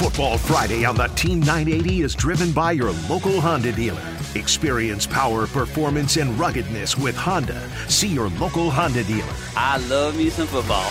[0.00, 4.02] Football Friday on the Team 980 is driven by your local Honda dealer.
[4.34, 7.68] Experience power, performance, and ruggedness with Honda.
[7.86, 9.34] See your local Honda dealer.
[9.54, 10.90] I love me some football.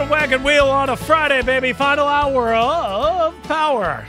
[0.00, 1.74] Oh, little wagon wheel on a Friday, baby.
[1.74, 4.06] Final hour of power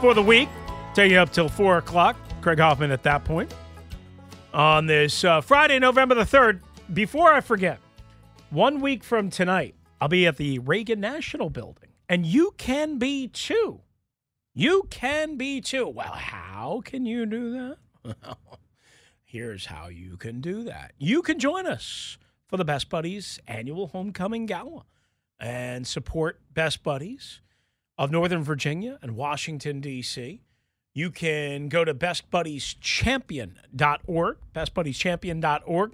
[0.00, 0.48] for the week.
[0.94, 2.16] Take you up till 4 o'clock.
[2.40, 3.52] Craig Hoffman at that point.
[4.54, 6.60] On this uh, Friday, November the 3rd,
[6.94, 7.80] before I forget,
[8.48, 11.90] one week from tonight, I'll be at the Reagan National Building.
[12.08, 13.82] And you can be too.
[14.54, 15.86] You can be too.
[15.86, 17.74] Well, how can you do
[18.04, 18.16] that?
[19.22, 20.92] Here's how you can do that.
[20.96, 22.16] You can join us
[22.50, 24.82] for the Best Buddies annual homecoming gala
[25.38, 27.40] and support Best Buddies
[27.96, 30.40] of Northern Virginia and Washington, D.C.
[30.92, 35.92] You can go to bestbuddieschampion.org, bestbuddieschampion.org,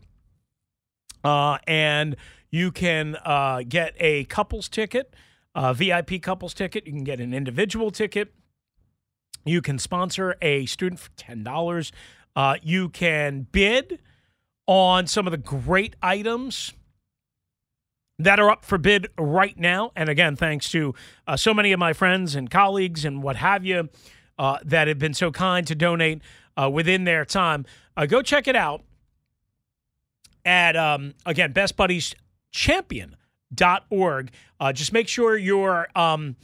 [1.22, 2.16] uh, and
[2.50, 5.12] you can uh, get a couples ticket,
[5.54, 6.86] a VIP couples ticket.
[6.86, 8.32] You can get an individual ticket.
[9.44, 11.92] You can sponsor a student for $10.
[12.34, 14.00] Uh, you can bid
[14.66, 16.72] on some of the great items
[18.18, 19.92] that are up for bid right now.
[19.94, 20.94] And again, thanks to
[21.26, 23.90] uh, so many of my friends and colleagues and what have you
[24.38, 26.22] uh, that have been so kind to donate
[26.56, 27.66] uh, within their time.
[27.96, 28.82] Uh, go check it out
[30.44, 34.30] at, um, again, bestbuddieschampion.org.
[34.58, 35.88] Uh, just make sure you're.
[35.94, 36.34] Um,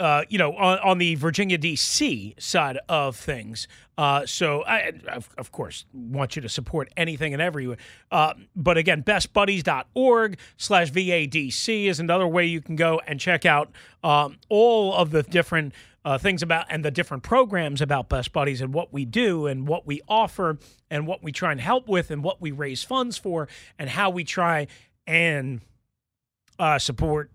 [0.00, 2.34] uh, you know, on, on, the Virginia D.C.
[2.36, 3.68] side of things.
[3.98, 7.76] Uh, so, I, of, of, course, want you to support anything and everything.
[8.10, 13.70] Uh, but again, bestbuddies.org slash VADC is another way you can go and check out
[14.02, 18.60] um, all of the different uh, things about and the different programs about Best Buddies
[18.60, 20.58] and what we do and what we offer
[20.90, 23.46] and what we try and help with and what we raise funds for
[23.78, 24.66] and how we try
[25.06, 25.60] and
[26.58, 27.30] uh, support.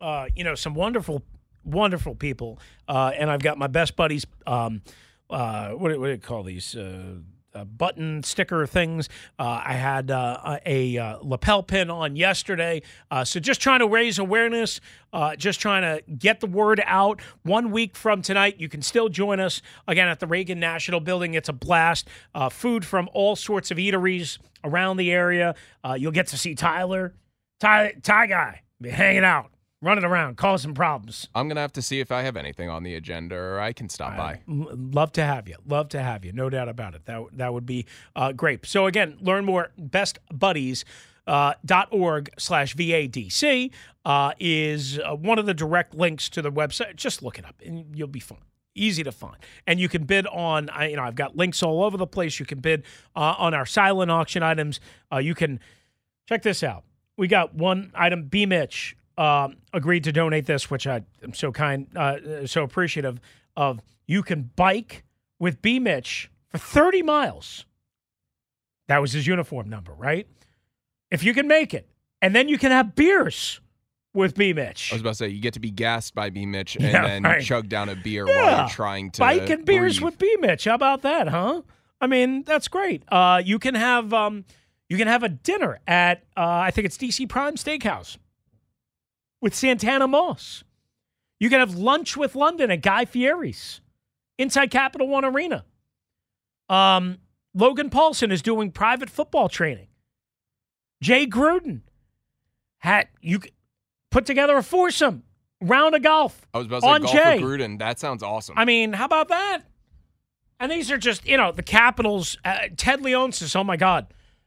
[0.00, 1.22] Uh, you know, some wonderful
[1.64, 2.58] wonderful people.
[2.88, 4.24] Uh, and I've got my best buddies.
[4.46, 4.82] Um,
[5.30, 6.76] uh, what, do, what do you call these?
[6.76, 7.16] Uh,
[7.54, 9.08] uh button sticker things.
[9.38, 12.82] Uh, I had uh, a, a lapel pin on yesterday.
[13.24, 14.80] so just trying to raise awareness,
[15.38, 17.20] just trying to get the word out.
[17.42, 21.34] One week from tonight, you can still join us again at the Reagan National Building.
[21.34, 22.08] It's a blast.
[22.50, 25.54] food from all sorts of eateries around the area.
[25.96, 27.14] you'll get to see Tyler,
[27.58, 29.50] Ty, Ty guy, be hanging out
[29.86, 31.28] running around, causing problems.
[31.34, 33.88] I'm gonna have to see if I have anything on the agenda, or I can
[33.88, 34.40] stop by.
[34.46, 35.56] Love to have you.
[35.66, 36.32] Love to have you.
[36.32, 37.06] No doubt about it.
[37.06, 38.66] That that would be uh, great.
[38.66, 39.70] So again, learn more.
[39.78, 40.84] Best Buddies.
[41.28, 43.72] Uh, dot org slash VADC
[44.04, 46.94] uh, is uh, one of the direct links to the website.
[46.94, 48.38] Just look it up and you'll be fine.
[48.76, 49.34] Easy to find.
[49.66, 52.38] And you can bid on, I, you know, I've got links all over the place.
[52.38, 52.84] You can bid
[53.16, 54.78] uh, on our silent auction items.
[55.12, 55.58] Uh, you can
[56.28, 56.84] check this out.
[57.16, 61.52] We got one item, B Mitch um, agreed to donate this, which I am so
[61.52, 63.20] kind, uh, so appreciative
[63.56, 63.80] of.
[64.08, 65.02] You can bike
[65.40, 67.66] with B Mitch for 30 miles.
[68.88, 70.28] That was his uniform number, right?
[71.10, 71.88] If you can make it.
[72.22, 73.60] And then you can have beers
[74.14, 74.92] with B Mitch.
[74.92, 77.06] I was about to say, you get to be gassed by B Mitch and Yeah,
[77.06, 77.42] then right.
[77.42, 78.42] chug down a beer Yeah.
[78.44, 79.20] while you're trying to.
[79.20, 80.04] Bike and beers breathe.
[80.04, 80.64] with B Mitch.
[80.64, 81.62] How about that, huh?
[82.00, 83.02] I mean, that's great.
[83.08, 84.44] Uh, you can have um,
[84.88, 88.16] you can have a dinner at uh, I think it's DC Prime Steakhouse
[89.40, 90.64] with Santana Moss.
[91.38, 93.80] You can have lunch with London at Guy Fieri's
[94.38, 95.64] inside Capital One Arena.
[96.68, 97.18] Um,
[97.54, 99.88] Logan Paulsen is doing private football training.
[101.02, 101.82] Jay Gruden
[102.78, 103.40] had you
[104.10, 105.22] put together a foursome
[105.60, 106.46] round of golf.
[106.54, 107.42] I was about to on say golf Jay.
[107.42, 107.78] with Gruden.
[107.78, 108.56] That sounds awesome.
[108.58, 109.62] I mean, how about that?
[110.58, 112.38] And these are just, you know, the Capitals.
[112.44, 114.06] Uh, Ted Leonsis, oh my God.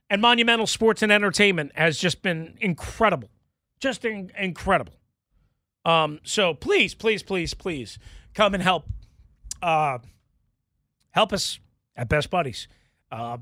[0.09, 3.29] And Monumental Sports and Entertainment has just been incredible.
[3.79, 4.93] Just in- incredible.
[5.85, 7.97] Um, so please, please, please, please
[8.33, 8.85] come and help
[9.61, 9.99] uh,
[11.11, 11.59] help us
[11.95, 12.67] at Best Buddies.
[13.11, 13.37] Uh,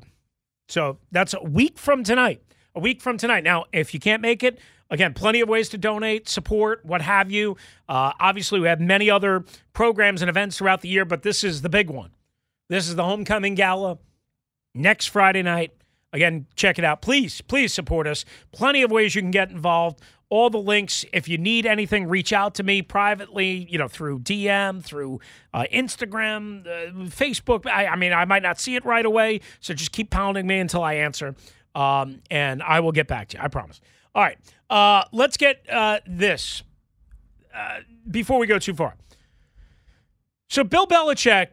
[0.67, 2.41] so that's a week from tonight.
[2.75, 3.43] A week from tonight.
[3.43, 7.31] Now, if you can't make it, again, plenty of ways to donate, support, what have
[7.31, 7.57] you.
[7.89, 11.61] Uh, obviously, we have many other programs and events throughout the year, but this is
[11.61, 12.11] the big one.
[12.69, 13.97] This is the homecoming gala
[14.75, 15.71] next Friday night.
[16.13, 17.01] Again, check it out.
[17.01, 18.25] Please, please support us.
[18.51, 20.01] Plenty of ways you can get involved.
[20.29, 21.05] All the links.
[21.13, 25.21] If you need anything, reach out to me privately, you know, through DM, through
[25.53, 27.65] uh, Instagram, uh, Facebook.
[27.65, 30.59] I, I mean, I might not see it right away, so just keep pounding me
[30.59, 31.35] until I answer,
[31.75, 33.43] um, and I will get back to you.
[33.43, 33.79] I promise.
[34.13, 34.37] All right,
[34.69, 36.63] uh, let's get uh, this
[37.55, 38.95] uh, before we go too far.
[40.49, 41.47] So, Bill Belichick,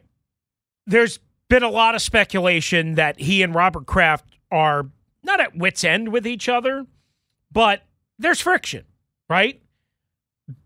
[0.85, 4.87] there's been a lot of speculation that he and Robert Kraft are
[5.23, 6.85] not at wits' end with each other,
[7.51, 7.83] but
[8.19, 8.85] there's friction,
[9.29, 9.61] right?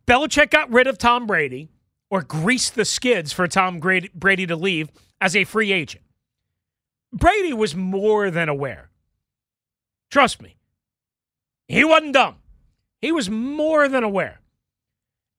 [0.08, 1.70] Belichick got rid of Tom Brady
[2.10, 4.90] or greased the skids for Tom Brady to leave
[5.22, 6.04] as a free agent.
[7.14, 8.90] Brady was more than aware.
[10.10, 10.58] Trust me.
[11.68, 12.36] He wasn't dumb.
[13.02, 14.42] He was more than aware.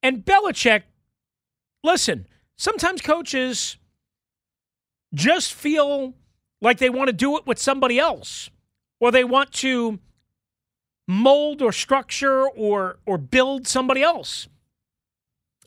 [0.02, 0.82] And Belichick,
[1.82, 2.26] listen,
[2.56, 3.76] sometimes coaches
[5.12, 6.14] just feel
[6.60, 8.50] like they want to do it with somebody else
[9.00, 9.98] or they want to
[11.10, 14.48] mold or structure or or build somebody else.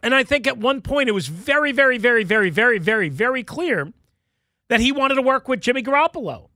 [0.02, 3.44] And I think at one point it was very very very very very very very
[3.44, 3.92] clear
[4.70, 6.50] that he wanted to work with Jimmy Garoppolo.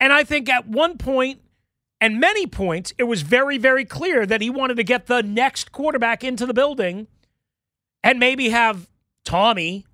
[0.00, 1.40] And I think at one point
[2.00, 5.72] and many points it was very very clear that he wanted to get the next
[5.72, 7.06] quarterback into the building
[8.02, 8.88] and maybe have
[9.24, 9.86] Tommy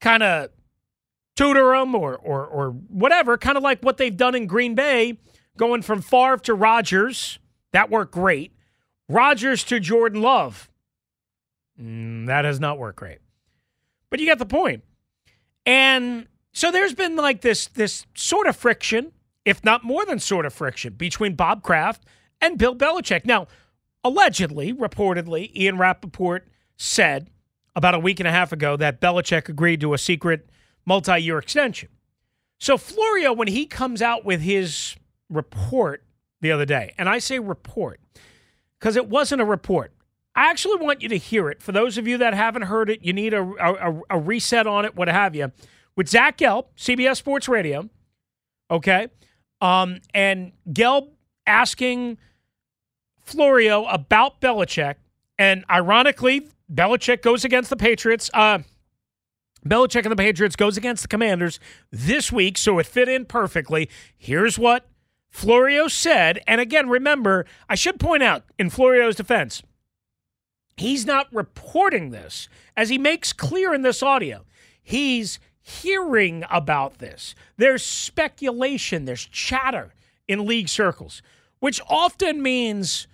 [0.00, 0.50] kind of
[1.40, 5.18] tutor him or, or, or whatever, kind of like what they've done in Green Bay,
[5.56, 7.38] going from Favre to Rodgers.
[7.72, 8.54] That worked great.
[9.08, 10.70] Rodgers to Jordan Love.
[11.80, 13.18] Mm, that has not worked great.
[14.10, 14.84] But you get the point.
[15.64, 19.12] And so there's been like this this sort of friction,
[19.46, 22.04] if not more than sort of friction, between Bob Kraft
[22.40, 23.24] and Bill Belichick.
[23.24, 23.46] Now,
[24.04, 27.30] allegedly, reportedly, Ian Rapoport said
[27.74, 30.49] about a week and a half ago that Belichick agreed to a secret
[30.86, 31.88] multi year extension.
[32.58, 34.96] So, Florio, when he comes out with his
[35.28, 36.04] report
[36.40, 38.00] the other day, and I say report
[38.78, 39.92] because it wasn't a report.
[40.34, 41.62] I actually want you to hear it.
[41.62, 44.84] For those of you that haven't heard it, you need a, a, a reset on
[44.84, 45.52] it, what have you.
[45.96, 47.90] With Zach Gelb, CBS Sports Radio,
[48.70, 49.08] okay?
[49.60, 51.08] Um, and Gelb
[51.46, 52.16] asking
[53.22, 54.94] Florio about Belichick.
[55.38, 58.30] And ironically, Belichick goes against the Patriots.
[58.32, 58.60] Uh,
[59.66, 61.60] Belichick and the Patriots goes against the Commanders
[61.90, 63.88] this week, so it fit in perfectly.
[64.16, 64.86] Here's what
[65.28, 66.40] Florio said.
[66.46, 69.62] And again, remember, I should point out in Florio's defense,
[70.76, 74.44] he's not reporting this, as he makes clear in this audio.
[74.82, 77.34] He's hearing about this.
[77.56, 79.94] There's speculation, there's chatter
[80.26, 81.22] in league circles,
[81.58, 83.06] which often means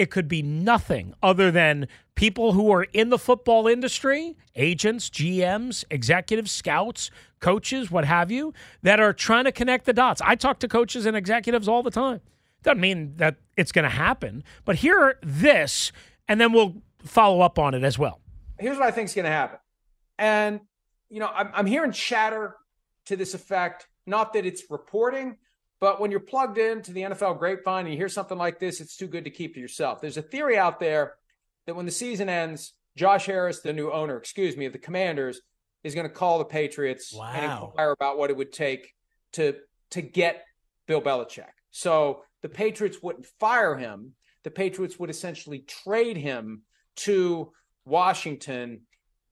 [0.00, 5.84] it could be nothing other than people who are in the football industry, agents, GMs,
[5.90, 10.22] executives, scouts, coaches, what have you, that are trying to connect the dots.
[10.24, 12.22] I talk to coaches and executives all the time.
[12.62, 15.92] Doesn't mean that it's going to happen, but hear this,
[16.26, 18.20] and then we'll follow up on it as well.
[18.58, 19.58] Here's what I think is going to happen.
[20.18, 20.60] And,
[21.10, 22.56] you know, I'm, I'm hearing chatter
[23.04, 25.36] to this effect, not that it's reporting,
[25.80, 28.96] but when you're plugged into the NFL grapevine and you hear something like this, it's
[28.96, 30.00] too good to keep to yourself.
[30.00, 31.14] There's a theory out there
[31.66, 35.40] that when the season ends, Josh Harris, the new owner, excuse me, of the Commanders,
[35.82, 37.32] is going to call the Patriots wow.
[37.34, 38.92] and inquire about what it would take
[39.32, 39.56] to
[39.90, 40.44] to get
[40.86, 41.46] Bill Belichick.
[41.70, 44.12] So the Patriots wouldn't fire him.
[44.44, 46.62] The Patriots would essentially trade him
[46.96, 47.52] to
[47.84, 48.82] Washington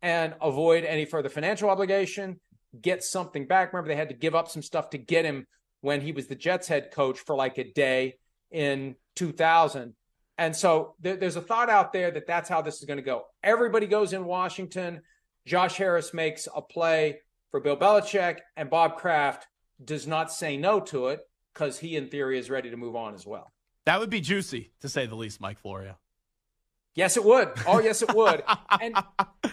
[0.01, 2.41] and avoid any further financial obligation,
[2.81, 3.73] get something back.
[3.73, 5.47] Remember, they had to give up some stuff to get him
[5.81, 8.19] when he was the Jets head coach for like a day
[8.51, 9.95] in 2000.
[10.37, 13.03] And so there, there's a thought out there that that's how this is going to
[13.03, 13.25] go.
[13.43, 15.03] Everybody goes in Washington.
[15.47, 17.21] Josh Harris makes a play
[17.51, 19.47] for Bill Belichick, and Bob Kraft
[19.83, 21.21] does not say no to it
[21.55, 23.51] because he, in theory, is ready to move on as well.
[23.87, 25.99] That would be juicy, to say the least, Mike Florio.
[26.95, 27.49] Yes, it would.
[27.67, 28.43] Oh, yes, it would.
[28.81, 28.95] and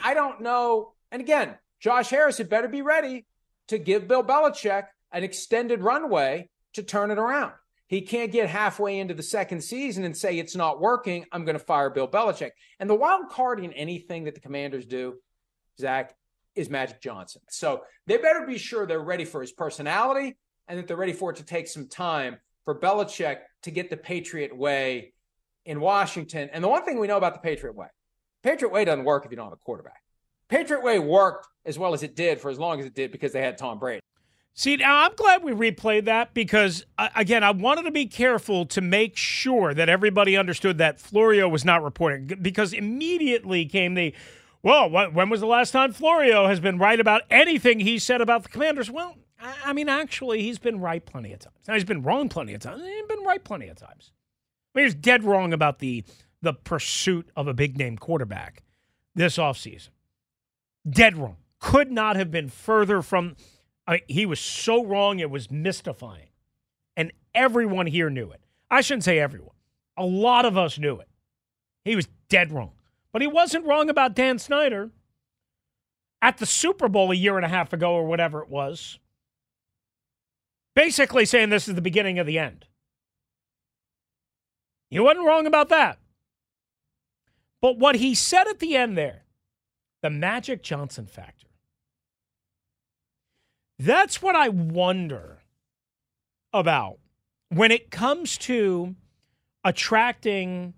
[0.03, 0.94] I don't know.
[1.12, 3.25] And again, Josh Harris had better be ready
[3.70, 4.86] to give Bill Belichick
[5.16, 7.54] an extended runway to turn it around.
[7.88, 11.26] He can't get halfway into the second season and say it's not working.
[11.32, 12.52] I'm going to fire Bill Belichick.
[12.80, 15.16] And the wild card in anything that the commanders do,
[15.80, 16.14] Zach,
[16.56, 17.42] is Magic Johnson.
[17.50, 20.36] So they better be sure they're ready for his personality
[20.68, 23.98] and that they're ready for it to take some time for Belichick to get the
[23.98, 25.14] Patriot way
[25.64, 26.50] in Washington.
[26.52, 27.88] And the one thing we know about the Patriot way,
[28.44, 30.02] Patriot way doesn't work if you don't have a quarterback.
[30.50, 33.32] Patriot way worked as well as it did for as long as it did because
[33.32, 34.02] they had Tom Brady.
[34.58, 38.66] See, now I'm glad we replayed that because, uh, again, I wanted to be careful
[38.68, 44.14] to make sure that everybody understood that Florio was not reporting because immediately came the,
[44.64, 48.44] well, when was the last time Florio has been right about anything he said about
[48.44, 48.90] the commanders?
[48.90, 49.18] Well,
[49.66, 51.58] I mean, actually, he's been right plenty of times.
[51.68, 52.82] Now, he's been wrong plenty of times.
[52.82, 54.14] He's been right plenty of times.
[54.74, 56.06] I mean, he's dead wrong about the
[56.42, 58.64] the pursuit of a big name quarterback
[59.16, 59.90] this offseason.
[60.90, 61.38] Dead wrong.
[61.60, 63.36] Could not have been further from.
[63.88, 66.30] I he was so wrong, it was mystifying.
[66.98, 68.42] And everyone here knew it.
[68.70, 69.56] I shouldn't say everyone.
[69.98, 71.08] A lot of us knew it.
[71.84, 72.72] He was dead wrong.
[73.12, 74.92] But he wasn't wrong about Dan Snyder.
[76.22, 78.98] At the Super Bowl a year and a half ago, or whatever it was,
[80.74, 82.65] basically saying this is the beginning of the end.
[84.89, 86.00] He wasn't wrong about that.
[87.62, 89.24] But what he said at the end there,
[90.01, 91.45] the Magic Johnson factor,
[93.79, 95.39] that's what I wonder
[96.53, 96.98] about
[97.50, 98.96] when it comes to
[99.63, 100.74] attracting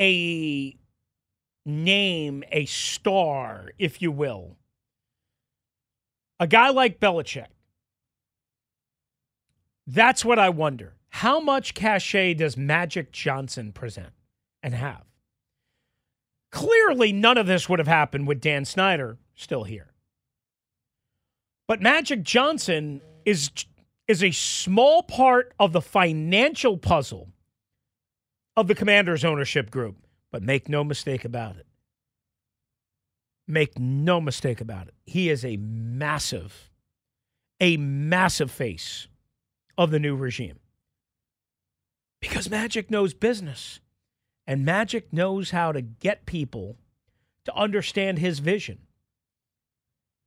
[0.00, 0.76] a
[1.66, 4.56] name, a star, if you will.
[6.40, 7.46] A guy like Belichick.
[9.86, 10.94] That's what I wonder.
[11.08, 14.12] How much cachet does Magic Johnson present
[14.62, 15.04] and have?
[16.50, 19.93] Clearly, none of this would have happened with Dan Snyder still here.
[21.66, 23.50] But Magic Johnson is,
[24.06, 27.30] is a small part of the financial puzzle
[28.56, 29.96] of the Commanders ownership group.
[30.30, 31.66] But make no mistake about it.
[33.46, 34.94] Make no mistake about it.
[35.06, 36.70] He is a massive,
[37.60, 39.06] a massive face
[39.78, 40.58] of the new regime.
[42.20, 43.80] Because Magic knows business.
[44.46, 46.76] And Magic knows how to get people
[47.44, 48.78] to understand his vision.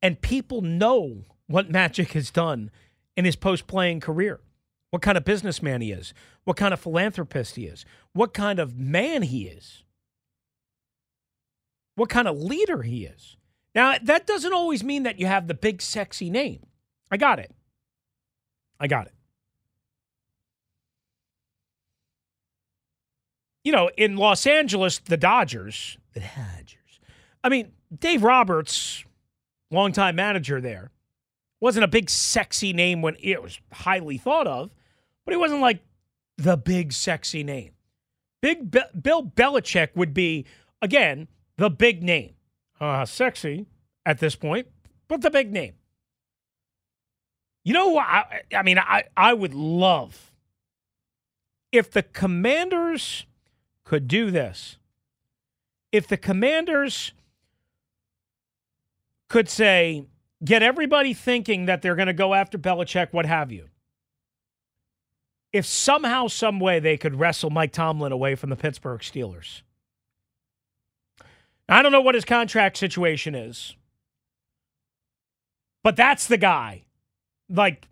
[0.01, 2.71] And people know what Magic has done
[3.15, 4.39] in his post playing career,
[4.91, 6.13] what kind of businessman he is,
[6.43, 9.83] what kind of philanthropist he is, what kind of man he is,
[11.95, 13.37] what kind of leader he is.
[13.73, 16.65] Now, that doesn't always mean that you have the big, sexy name.
[17.11, 17.53] I got it.
[18.79, 19.13] I got it.
[23.67, 27.01] you know, in Los Angeles, the Dodgers, the Dodgers.
[27.43, 29.03] I mean, Dave Roberts,
[29.71, 30.91] longtime manager there,
[31.59, 34.75] wasn't a big sexy name when it was highly thought of,
[35.25, 35.81] but he wasn't like
[36.38, 37.71] the big sexy name.
[38.41, 40.45] Big Be- Bill Belichick would be
[40.81, 42.36] again the big name,
[42.79, 43.65] uh, sexy
[44.05, 44.67] at this point,
[45.07, 45.74] but the big name.
[47.63, 47.97] You know?
[47.97, 50.31] I, I mean, I, I would love
[51.71, 53.25] if the Commanders
[53.83, 54.77] could do this.
[55.91, 57.13] If the commanders
[59.29, 60.05] could say,
[60.43, 63.67] get everybody thinking that they're going to go after Belichick, what have you.
[65.53, 69.62] If somehow, some way they could wrestle Mike Tomlin away from the Pittsburgh Steelers.
[71.69, 73.75] I don't know what his contract situation is,
[75.84, 76.86] but that's the guy.
[77.50, 77.88] Like,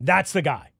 [0.00, 0.70] that's the guy.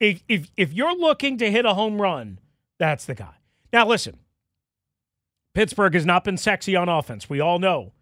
[0.00, 2.40] If, if, if you're looking to hit a home run,
[2.78, 3.36] that's the guy.
[3.72, 4.18] Now, listen,
[5.54, 7.30] Pittsburgh has not been sexy on offense.
[7.30, 7.92] We all know.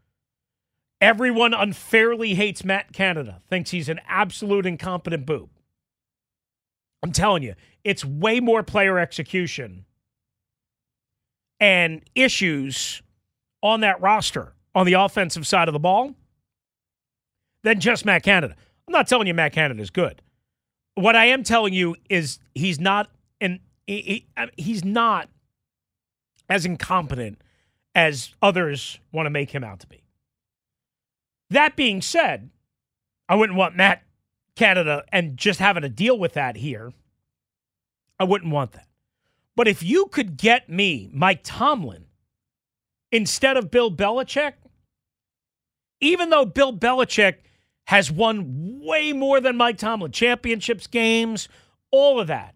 [1.03, 5.51] Everyone unfairly hates Matt Canada, thinks he's an absolute incompetent boob.
[7.03, 9.85] I'm telling you, it's way more player execution
[11.59, 13.03] and issues
[13.65, 16.15] on that roster on the offensive side of the ball
[17.65, 18.55] than just Matt Canada.
[18.87, 20.23] I'm not telling you Matt Canada is good.
[20.95, 25.29] What I am telling you is he's not an he, he, he's not
[26.49, 27.43] as incompetent
[27.97, 30.02] as others want to make him out to be.
[31.53, 32.49] That being said,
[33.29, 34.03] I wouldn't want Matt
[34.57, 36.93] Canada and just having to deal with that here.
[38.19, 38.87] I wouldn't want that.
[39.55, 42.07] But if you could get me Mike Tomlin
[43.11, 44.55] instead of Bill Belichick,
[46.01, 47.35] even though Bill Belichick
[47.85, 51.51] has won way more than Mike Tomlin, championships, games,
[51.91, 52.55] all of that.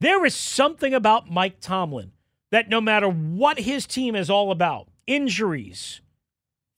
[0.00, 2.12] There is something about Mike Tomlin
[2.52, 6.01] that no matter what his team is all about injuries,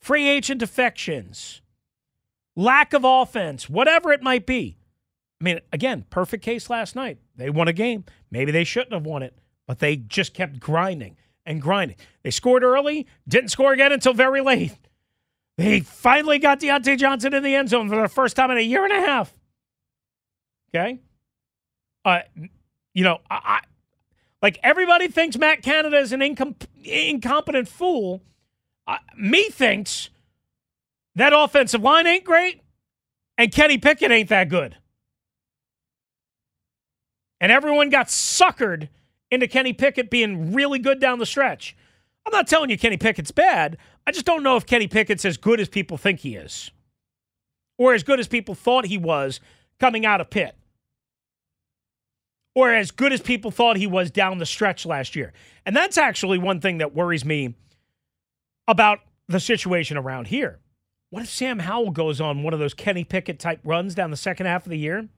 [0.05, 1.63] free agent defections,
[2.55, 4.77] lack of offense, whatever it might be
[5.41, 7.19] I mean, again, perfect case last night.
[7.37, 8.05] They won a game.
[8.31, 11.99] Maybe they shouldn't have won it, but they just kept grinding and grinding.
[12.23, 14.73] They scored early, didn't score again until very late.
[15.57, 18.63] They finally got Diontae Johnson in the end zone for the first time in a
[18.63, 19.33] year and a half.
[20.75, 20.99] Okay?
[22.05, 22.21] Uh,
[22.93, 23.61] you know, I, I
[24.43, 28.23] like everybody thinks Matt Canada is an incom- incompetent fool.
[28.87, 30.11] Uh, me thinks
[31.15, 32.61] that offensive line ain't great
[33.39, 34.77] and Kenny Pickett ain't that good.
[37.41, 38.89] And everyone got suckered
[39.31, 41.77] into Kenny Pickett being really good down the stretch.
[42.27, 43.77] I'm not telling you Kenny Pickett's bad.
[44.07, 46.71] I just don't know if Kenny Pickett's as good as people think he is
[47.77, 49.41] or as good as people thought he was
[49.79, 50.57] coming out of Pitt
[52.55, 55.33] or as good as people thought he was down the stretch last year.
[55.67, 57.55] And that's actually one thing that worries me
[58.67, 60.61] about the situation around here.
[61.11, 64.17] What if Sam Howell goes on one of those Kenny Pickett type runs down the
[64.17, 65.09] second half of the year?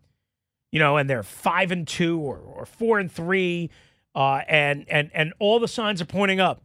[0.71, 3.71] You know, and they're five and two or, or four and three,
[4.15, 6.63] uh, and and and all the signs are pointing up.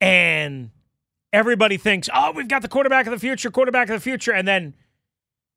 [0.00, 0.70] And
[1.32, 4.48] everybody thinks, oh, we've got the quarterback of the future, quarterback of the future, and
[4.48, 4.74] then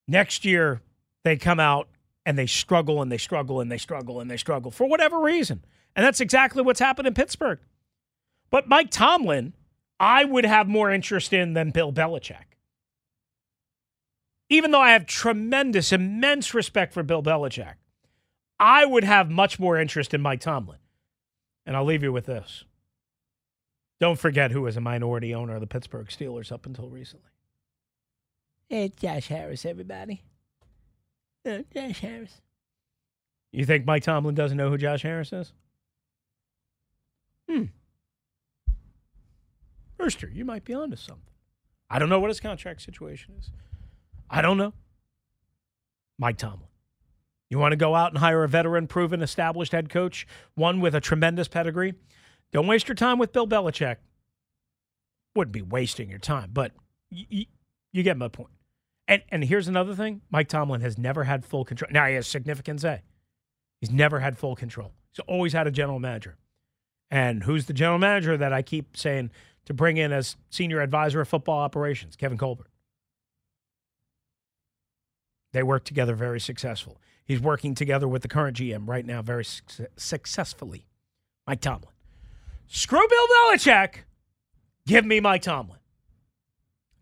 [0.08, 0.82] next year
[1.24, 1.89] they come out
[2.25, 5.63] and they struggle and they struggle and they struggle and they struggle for whatever reason.
[5.96, 7.60] And that's exactly what's happened in Pittsburgh.
[8.50, 9.54] But Mike Tomlin,
[10.00, 12.46] I would have more interest in than Bill Belichick.
[14.50, 17.75] Even though I have tremendous, immense respect for Bill Belichick,
[18.60, 20.80] I would have much more interest in Mike Tomlin.
[21.66, 22.63] And I'll leave you with this.
[24.00, 27.30] Don't forget who was a minority owner of the Pittsburgh Steelers up until recently.
[28.70, 30.22] It's Josh Harris, everybody.
[31.46, 32.42] Uh, Josh Harris.
[33.51, 35.54] You think Mike Tomlin doesn't know who Josh Harris is?
[37.50, 37.63] Hmm.
[39.98, 41.24] Rooster, you might be onto something.
[41.89, 43.50] I don't know what his contract situation is.
[44.30, 44.74] I don't know.
[46.20, 46.68] Mike Tomlin.
[47.50, 50.94] You want to go out and hire a veteran, proven, established head coach, one with
[50.94, 51.94] a tremendous pedigree?
[52.52, 53.98] Don't waste your time with Bill Belichick.
[55.36, 56.74] Wouldn't be wasting your time, but
[57.12, 57.45] y- y-
[57.93, 58.50] you get my point.
[59.08, 61.89] And and here's another thing: Mike Tomlin has never had full control.
[61.91, 63.04] Now he has significant say.
[63.80, 64.91] He's never had full control.
[65.13, 66.38] He's always had a general manager.
[67.10, 69.32] And who's the general manager that I keep saying
[69.67, 72.15] to bring in as senior advisor of football operations?
[72.15, 72.69] Kevin Colbert.
[75.51, 77.01] They work together very successful.
[77.25, 80.88] He's working together with the current GM right now very su- successfully.
[81.45, 81.91] Mike Tomlin.
[82.67, 84.03] Screw Bill Belichick.
[84.86, 85.80] Give me Mike Tomlin.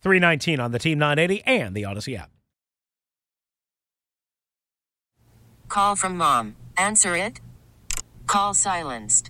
[0.01, 2.31] 319 on the Team 980 and the Audacy app.
[5.67, 6.55] Call from mom.
[6.77, 7.41] Answer it.
[8.25, 9.29] Call silenced.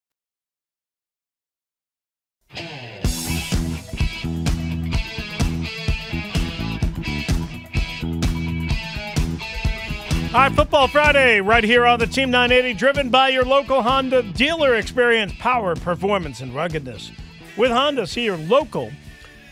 [10.33, 14.23] All right, Football Friday, right here on the Team 980, driven by your local Honda
[14.23, 14.75] dealer.
[14.75, 17.11] Experience power, performance, and ruggedness.
[17.57, 18.93] With Honda, see your local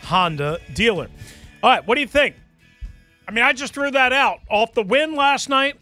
[0.04, 1.08] Honda dealer.
[1.62, 2.36] All right, what do you think?
[3.28, 4.38] I mean, I just threw that out.
[4.48, 5.78] Off the win last night,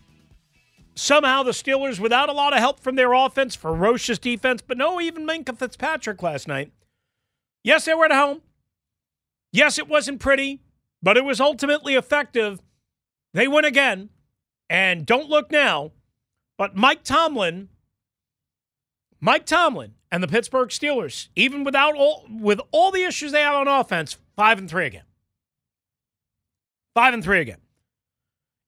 [0.96, 5.00] somehow the Steelers, without a lot of help from their offense, ferocious defense, but no
[5.00, 6.72] even Minkah Fitzpatrick last night.
[7.62, 8.42] Yes, they were at home.
[9.52, 10.58] Yes, it wasn't pretty,
[11.00, 12.60] but it was ultimately effective.
[13.32, 14.08] They win again.
[14.70, 15.92] And don't look now,
[16.58, 17.68] but Mike Tomlin,
[19.20, 23.54] Mike Tomlin and the Pittsburgh Steelers, even without all with all the issues they have
[23.54, 25.04] on offense, five and three again.
[26.94, 27.60] Five and three again.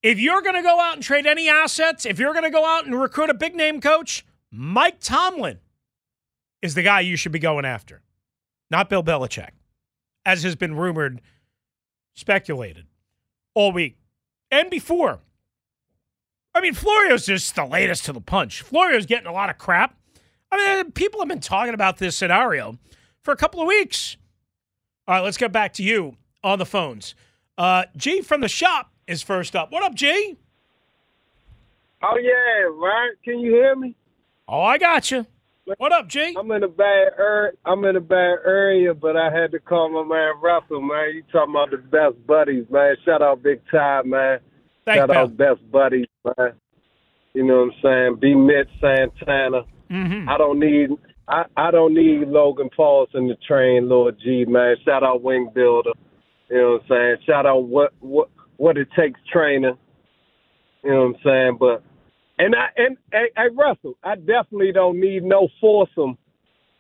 [0.03, 2.65] If you're going to go out and trade any assets, if you're going to go
[2.65, 5.59] out and recruit a big name coach, Mike Tomlin
[6.63, 8.03] is the guy you should be going after,
[8.71, 9.51] not Bill Belichick,
[10.25, 11.21] as has been rumored,
[12.15, 12.87] speculated
[13.55, 13.99] all week
[14.51, 15.21] and before.
[16.55, 18.63] I mean, Florio's just the latest to the punch.
[18.63, 19.97] Florio's getting a lot of crap.
[20.51, 22.79] I mean, people have been talking about this scenario
[23.23, 24.17] for a couple of weeks.
[25.07, 27.15] All right, let's get back to you on the phones.
[27.57, 29.71] Uh, G from the shop is first up.
[29.71, 30.37] What up, G?
[32.03, 33.13] Oh yeah, right.
[33.25, 33.95] Can you hear me?
[34.49, 35.27] Oh, I got you.
[35.77, 36.35] What up, G?
[36.37, 37.53] I'm in a bad area.
[37.65, 41.15] I'm in a bad area, but I had to call my man Russell, man.
[41.15, 42.97] You talking about the best buddies, man?
[43.05, 44.41] Shout out Big Time, man.
[44.91, 46.53] Thanks, Shout out best buddies, man.
[47.35, 48.17] You know what I'm saying?
[48.21, 48.35] B.
[48.35, 49.63] Mitch Santana.
[49.89, 50.29] Mm-hmm.
[50.29, 50.91] I don't need.
[51.29, 54.75] I, I don't need Logan Paulsen to train Lord G, man.
[54.85, 55.93] Shout out Wing Builder.
[56.51, 57.17] You know what I'm saying?
[57.25, 59.79] Shout out what what what it takes training.
[60.83, 61.57] You know what I'm saying?
[61.61, 61.85] But
[62.41, 66.19] and I and hey, hey Russell, I definitely don't need no foursome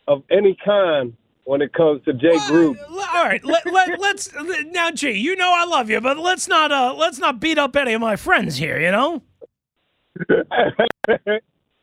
[0.08, 2.78] of any kind when it comes to Jay Gruden.
[2.90, 4.30] All right, let, let, let's
[4.66, 5.10] now, G.
[5.12, 8.00] You know I love you, but let's not uh, let's not beat up any of
[8.00, 8.80] my friends here.
[8.80, 9.22] You know.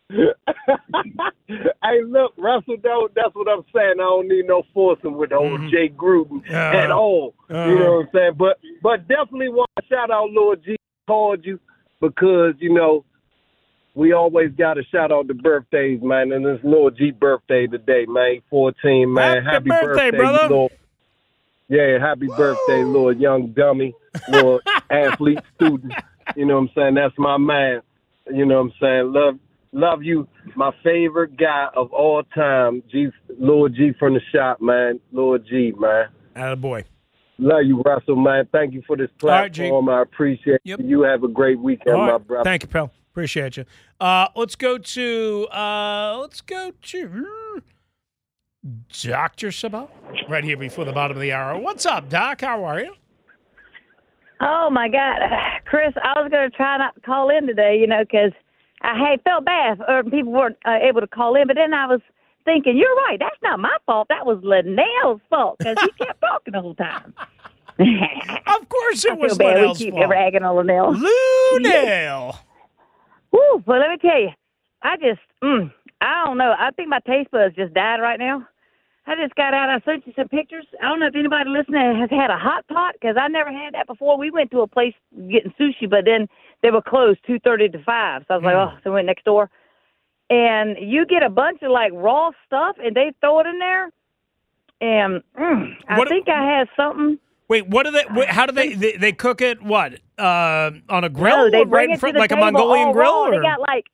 [0.10, 3.96] hey, look, Russell, though, that's what I'm saying.
[3.96, 6.72] I don't need no foursome with old Jay Gruden Yeah.
[6.84, 7.34] at all.
[7.50, 7.70] Uh-huh.
[7.70, 8.34] You know what I'm saying?
[8.38, 10.76] But but definitely want to shout out Lord G
[11.08, 11.60] called you
[12.02, 13.04] because, you know,
[13.98, 16.32] we always got to shout out the birthdays, man.
[16.32, 18.42] And it's Lord G birthday today, man.
[18.52, 19.44] 14, man.
[19.44, 20.48] Happy birthday, brother.
[20.54, 20.72] Lord.
[21.68, 23.96] Yeah, happy birthday, Lord Young Dummy,
[24.28, 25.94] Lord Athlete Student.
[26.36, 26.94] You know what I'm saying?
[26.94, 27.82] That's my man.
[28.32, 29.14] You know what I'm saying?
[29.14, 29.40] Love
[29.72, 30.28] love you.
[30.56, 33.08] My favorite guy of all time, G
[33.40, 35.00] Lord G from the shop, man.
[35.12, 36.06] Lord G, man.
[36.36, 36.84] Attaboy.
[37.40, 38.48] Love you, Russell, man.
[38.52, 39.62] Thank you for this All right, G.
[39.64, 39.90] platform.
[39.90, 40.82] I appreciate Yep.
[40.82, 40.88] you.
[40.88, 42.44] You have a great weekend, my brother.
[42.44, 42.92] Thank you, pal.
[43.18, 43.66] Appreciate you.
[44.00, 47.64] Uh, let's go to uh, let's go to
[48.92, 49.88] Doctor Sabah
[50.30, 51.58] right here before the bottom of the hour.
[51.58, 52.42] What's up, Doc?
[52.42, 52.94] How are you?
[54.40, 55.18] Oh my God,
[55.66, 55.94] Chris!
[56.04, 58.34] I was going to try not to call in today, you know, because
[58.84, 61.48] I had felt bad, or people weren't uh, able to call in.
[61.48, 62.02] But then I was
[62.46, 63.18] thinking, you're right.
[63.20, 64.10] That's not my fault.
[64.10, 67.16] That was Linnell's fault because he kept talking the whole time.
[67.80, 69.40] of course, it was.
[69.40, 70.08] Linnell's we keep fault.
[70.08, 70.96] ragging on Linnell.
[71.54, 72.42] Linnell.
[73.32, 73.64] Woo!
[73.66, 74.30] Well, let me tell you,
[74.84, 76.54] I just, mm, I don't know.
[76.58, 78.48] I think my taste buds just died right now.
[79.10, 79.70] I just got out.
[79.70, 80.66] I sent you some pictures.
[80.82, 83.74] I don't know if anybody listening has had a hot pot because I never had
[83.74, 84.18] that before.
[84.18, 84.94] We went to a place
[85.32, 86.28] getting sushi, but then
[86.62, 88.24] they were closed two thirty to five.
[88.28, 89.50] So I was like, oh, so we went next door.
[90.30, 93.86] And you get a bunch of like raw stuff, and they throw it in there.
[94.82, 97.18] And mm, I What- think I had something.
[97.50, 98.04] Wait, what do they?
[98.12, 98.98] Wait, how do they, they?
[98.98, 99.62] They cook it?
[99.62, 99.94] What?
[100.18, 101.38] Uh, on a grill?
[101.38, 103.12] No, they right bring in it front, to the like table a Mongolian grill?
[103.12, 103.28] raw.
[103.28, 103.32] Or?
[103.32, 103.86] They got like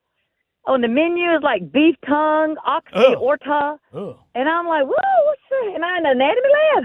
[0.65, 3.17] on the menu is like beef tongue, oxy Ugh.
[3.19, 5.71] orta, and I'm like, whoa, what's that?
[5.75, 6.83] And I'm in the anatomy lab.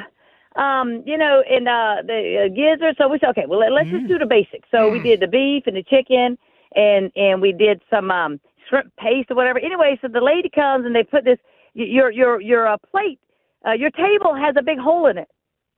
[0.56, 2.96] Um, you know, and uh, the uh, gizzard.
[2.98, 4.66] So we said, okay, well, let, let's just do the basics.
[4.72, 6.36] So we did the beef and the chicken,
[6.74, 9.60] and and we did some um, shrimp paste or whatever.
[9.60, 11.38] Anyway, so the lady comes and they put this
[11.74, 13.20] your your your uh, plate,
[13.66, 15.28] uh, your table has a big hole in it,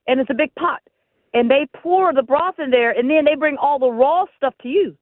[0.07, 0.81] and it's a big pot,
[1.35, 4.55] and they pour the broth in there, and then they bring all the raw stuff
[4.63, 4.97] to you,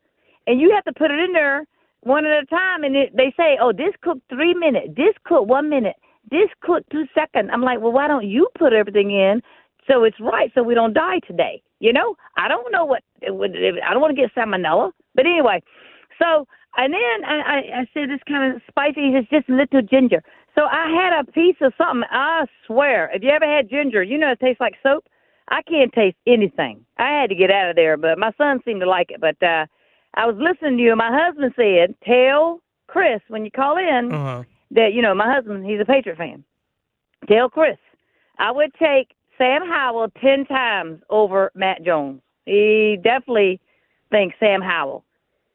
[0.46, 1.66] and you have to put it in there
[2.00, 5.48] one at a time, and it, they say, oh, this cooked three minutes, this cooked
[5.48, 5.96] one minute,
[6.30, 7.50] this cooked two seconds.
[7.52, 9.42] I'm like, well, why don't you put everything in
[9.88, 11.62] so it's right, so we don't die today?
[11.80, 13.56] You know, I don't know what it would.
[13.56, 15.62] I don't want to get salmonella, but anyway.
[16.20, 19.14] So and then I, I, I said this kind of spicy.
[19.14, 20.22] It's just little ginger.
[20.58, 22.02] So I had a piece of something.
[22.10, 25.04] I swear, if you ever had ginger, you know it tastes like soap.
[25.48, 26.84] I can't taste anything.
[26.98, 29.20] I had to get out of there, but my son seemed to like it.
[29.20, 29.66] But uh
[30.14, 34.10] I was listening to you, and my husband said, "Tell Chris when you call in
[34.12, 34.42] Uh-huh.
[34.72, 35.64] that you know my husband.
[35.64, 36.42] He's a Patriot fan.
[37.28, 37.78] Tell Chris
[38.38, 42.20] I would take Sam Howell ten times over Mac Jones.
[42.46, 43.60] He definitely
[44.10, 45.04] thinks Sam Howell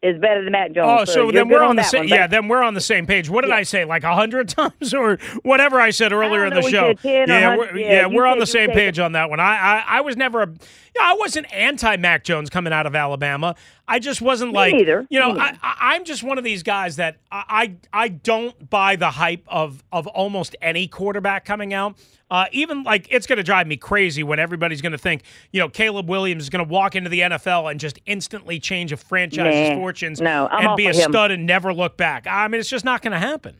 [0.03, 1.01] is better than Mac Jones.
[1.01, 2.05] Oh, so you're then we're on the same.
[2.05, 3.29] Yeah, then we're on the same page.
[3.29, 3.85] What did I say?
[3.85, 6.95] Like a hundred times or whatever I said earlier in know, the show.
[7.01, 9.39] said 10 yeah, we're, Yeah, yeah, we're on the same page on that one.
[9.39, 10.49] I, I, I was never a.
[10.95, 13.56] Yeah, I wasn't anti Mac Jones coming out of Alabama.
[13.88, 15.08] I just wasn't Me like neither.
[15.10, 15.34] you know.
[15.34, 19.10] Me I, I'm just one of these guys that I, I I don't buy the
[19.10, 21.95] hype of of almost any quarterback coming out.
[22.32, 25.60] Uh, even like it's going to drive me crazy when everybody's going to think you
[25.60, 28.97] know Caleb Williams is going to walk into the NFL and just instantly change a
[28.97, 29.75] franchise's Nah.
[29.75, 31.12] fortunes No, I'm and be a him.
[31.12, 32.25] stud and never look back.
[32.27, 33.56] I mean, it's just not going to happen.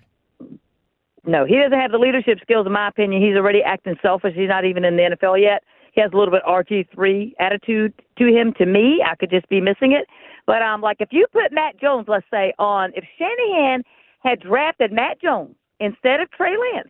[1.26, 3.22] No, he doesn't have the leadership skills, in my opinion.
[3.22, 4.34] He's already acting selfish.
[4.36, 5.64] He's not even in the NFL yet.
[5.94, 8.54] He has a little bit RG3 attitude to him.
[8.58, 10.08] To me, I could just be missing it.
[10.46, 13.84] But um, like if you put Mac Jones, let's say, on if Shanahan
[14.22, 16.90] had drafted Mac Jones instead of Trey Lance,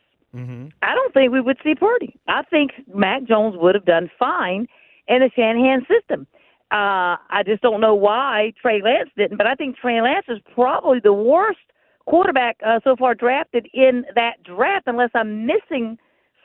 [0.82, 2.20] I don't think we would see Purdy.
[2.28, 4.68] I think Mac Jones would have done fine
[5.08, 6.26] in the Shanahan system.
[6.72, 10.40] Uh, I just don't know why Trey Lance didn't, but I think Trey Lance is
[10.56, 11.60] probably the worst
[12.08, 15.98] quarterback uh, so far drafted in that draft, unless I'm missing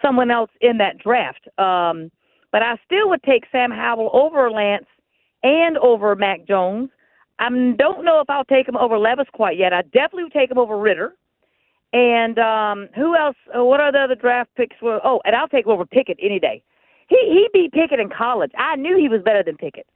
[0.02, 1.48] someone else in that draft.
[1.58, 2.10] Um,
[2.52, 4.86] but I still would take Sam Howell over Lance
[5.42, 6.90] and over Mac Jones.
[7.38, 9.72] I don't know if I'll take him over Levis quite yet.
[9.72, 11.14] I definitely would take him over Ridder.
[11.92, 13.36] And um, who else?
[13.56, 14.76] Uh, what are the other draft picks?
[14.82, 16.62] Were, oh, and I'll take over Pickett any day.
[17.08, 18.50] He he beat Pickett in college.
[18.58, 19.86] I knew he was better than Pickett.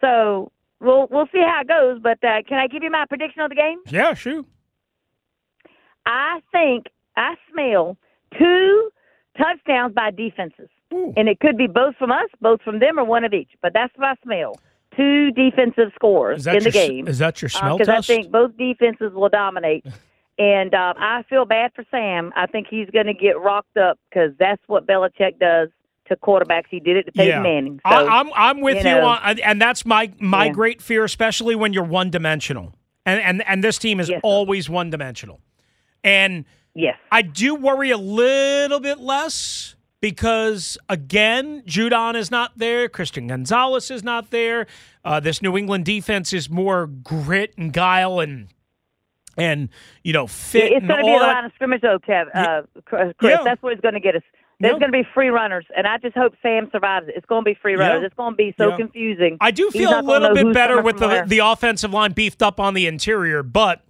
[0.00, 2.00] So we'll we'll see how it goes.
[2.02, 3.78] But uh, can I give you my prediction of the game?
[3.86, 4.46] Yeah, shoot.
[6.06, 7.96] I think I smell
[8.36, 8.90] two
[9.38, 11.12] touchdowns by defenses, Ooh.
[11.16, 13.50] and it could be both from us, both from them, or one of each.
[13.62, 14.58] But that's my smell:
[14.96, 17.08] two defensive scores in the your s- game.
[17.08, 17.88] is that your smell Because?
[17.88, 19.84] I think both defenses will dominate.
[20.36, 22.32] And uh, I feel bad for Sam.
[22.34, 25.68] I think he's going to get rocked up because that's what Belichick does
[26.08, 26.64] to quarterbacks.
[26.68, 27.80] He did it to Peyton Manning.
[27.88, 30.50] So, I, I'm I'm with you, know, on, and that's my my Yeah.
[30.52, 32.74] great fear, especially when you're one dimensional,
[33.06, 35.38] and and and this team is always one dimensional,
[36.02, 42.90] and yes, I do worry a little bit less because again, Judon is not there,
[42.90, 44.66] Christian Gonzalez is not there.
[45.02, 48.48] Uh, this New England defense is more grit and guile and
[49.38, 49.70] and
[50.02, 50.72] you know fit.
[50.72, 51.34] it's going to be a the that.
[51.34, 52.26] line of scrimmage, though, Kev.
[52.34, 53.38] Uh, Chris, Yeah.
[53.44, 54.22] that's what it's going to get us.
[54.60, 54.78] There's Yeah.
[54.78, 57.14] going to be free runners, and I just hope Sam survives it.
[57.16, 58.00] It's going to be free runners.
[58.02, 58.06] Yeah.
[58.06, 58.76] It's going to be so Yeah.
[58.76, 59.38] confusing.
[59.40, 61.26] I do feel a little bit better with the where.
[61.26, 63.80] the offensive line beefed up on the interior, but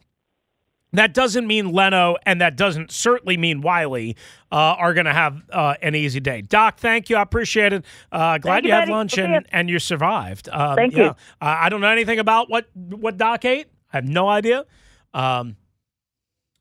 [0.95, 4.17] that doesn't mean Leno and that doesn't certainly mean Wylie
[4.51, 6.43] uh, are going to have uh, an easy day.
[6.43, 7.17] Doc, thank you.
[7.17, 7.85] I appreciate it.
[8.11, 8.93] Uh, glad you, you, had buddy.
[8.93, 10.49] lunch and, and you survived.
[10.49, 11.03] Um, Thank yeah.
[11.03, 11.09] you.
[11.09, 13.67] Uh, I don't know anything about what what Doc ate.
[13.93, 14.65] I have no idea.
[15.13, 15.57] Um,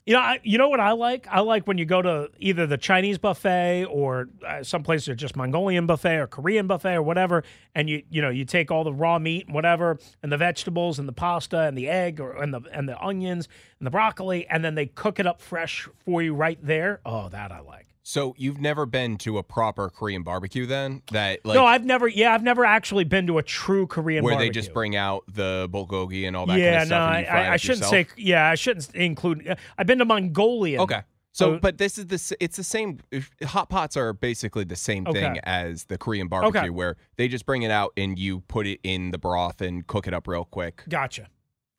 [0.06, 1.28] you know, I, you know what I like?
[1.30, 5.16] I like when you go to either the Chinese buffet or uh, some places are
[5.16, 8.84] just Mongolian buffet or Korean buffet or whatever, and you you know you take all
[8.84, 12.34] the raw meat and whatever, and the vegetables and the pasta and the egg or
[12.42, 13.48] and the and the onions
[13.80, 17.00] and the broccoli, and then they cook it up fresh for you right there.
[17.06, 17.93] Oh, that I like.
[18.06, 21.02] So you've never been to a proper Korean barbecue then?
[21.12, 22.08] That like no, I've never.
[22.08, 24.26] Yeah, I've never actually been to a true Korean barbecue.
[24.26, 24.50] where barbecue.
[24.50, 27.12] they just bring out the bulgogi and all that yeah, kind of stuff.
[27.12, 27.92] no, and I, you I, I shouldn't yourself?
[27.92, 28.08] say.
[28.18, 29.58] Yeah, I shouldn't include.
[29.78, 30.82] I've been to Mongolian.
[30.82, 31.02] Okay.
[31.32, 33.00] So, Uh, but this is the it's the same.
[33.44, 36.70] Hot pots are basically the same thing as the Korean barbecue, Okay.
[36.70, 40.08] where they just bring it out and you put it in the broth and cook
[40.08, 40.84] it up real quick.
[40.90, 41.30] Gotcha,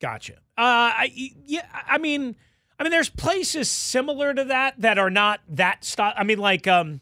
[0.01, 0.33] gotcha.
[0.57, 1.11] Uh, I
[1.45, 2.35] yeah, I mean,
[2.79, 6.13] I mean, there's places similar to that that are not that style.
[6.15, 6.99] I mean, like um,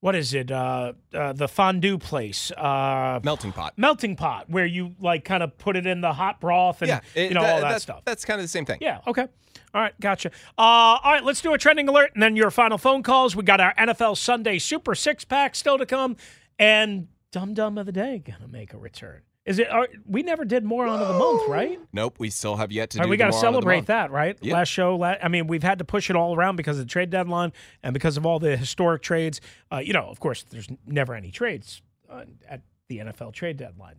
[0.00, 0.50] what is it?
[0.50, 5.56] Uh, uh the fondue place, uh, melting pot, melting pot, where you like kind of
[5.58, 7.82] put it in the hot broth and yeah, it- you know that- all that that's-
[7.82, 8.02] stuff.
[8.04, 8.78] That's kind of the same thing.
[8.80, 9.00] Yeah.
[9.06, 9.26] Okay.
[9.74, 9.98] All right.
[10.00, 10.30] Gotcha.
[10.58, 10.60] Uh,
[11.02, 11.24] all right.
[11.24, 13.34] Let's do a trending alert and then your final phone calls.
[13.34, 16.16] We got our NFL Sunday Super Six Pack still to come,
[16.58, 19.22] and Dum Dum of the Day gonna make a return.
[19.44, 19.68] Is it?
[19.70, 21.80] Are, we never did more on of the month, right?
[21.92, 23.10] Nope, we still have yet to right, do.
[23.10, 24.38] we got to celebrate that, right?
[24.40, 24.54] Yeah.
[24.54, 26.90] Last show, la- I mean, we've had to push it all around because of the
[26.90, 27.52] trade deadline
[27.82, 29.40] and because of all the historic trades.
[29.72, 33.96] Uh, you know, of course, there's never any trades uh, at the NFL trade deadline.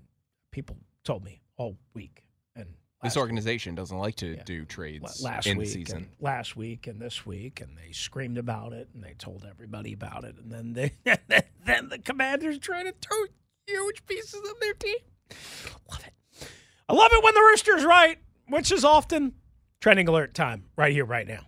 [0.51, 2.23] People told me all week
[2.55, 2.67] and
[3.01, 5.97] This organization doesn't like to do la- trades last in week, season.
[5.97, 9.91] and last week, and this week, and they screamed about it and they told everybody
[9.91, 10.93] about it, and then they
[11.65, 13.25] then the Commanders tried to throw
[13.67, 14.95] huge pieces of their team.
[15.89, 16.13] Love it.
[16.89, 18.17] I love it when the rooster's right,
[18.47, 19.33] which is often
[19.79, 21.47] trending alert time right here, right now.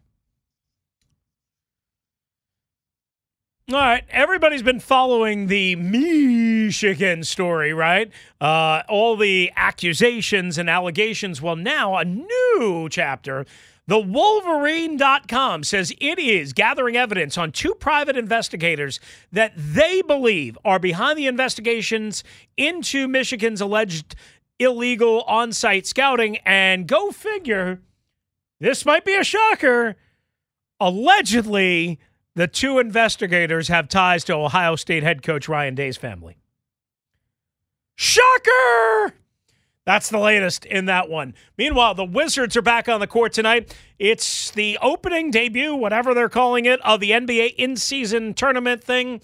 [3.72, 8.12] All right, everybody's been following the Michigan story, right?
[8.40, 11.42] Uh, all the accusations and allegations.
[11.42, 13.48] Well, now a new chapter.
[13.88, 19.00] The Wolverine.com says it is gathering evidence on two private investigators
[19.32, 22.24] that they believe are behind the investigations
[22.58, 24.16] into Michigan's alleged
[24.58, 26.38] illegal on site scouting.
[26.38, 27.82] And go figure,
[28.60, 29.96] this might be a shocker.
[30.80, 32.00] Allegedly,
[32.34, 36.38] the two investigators have ties to Ohio State head coach Ryan Day's family.
[37.96, 39.14] Shocker!
[39.86, 41.36] That's the latest in that one.
[41.58, 43.76] Meanwhile, the Wizards are back on the court tonight.
[44.00, 49.22] It's the opening debut, whatever they're calling it, of the NBA in season tournament thing.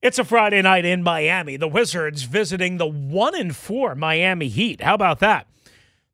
[0.00, 1.56] It's a Friday night in Miami.
[1.56, 4.82] The Wizards visiting the 1 and 4 Miami Heat.
[4.82, 5.48] How about that?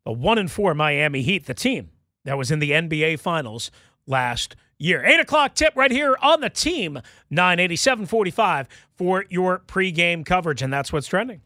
[0.06, 1.90] The 1 and 4 Miami Heat, the team
[2.24, 3.70] that was in the NBA Finals
[4.06, 5.04] last year.
[5.04, 8.66] 8 o'clock tip right here on the team, 987.45
[8.96, 10.62] for your pregame coverage.
[10.62, 11.42] And that's what's trending.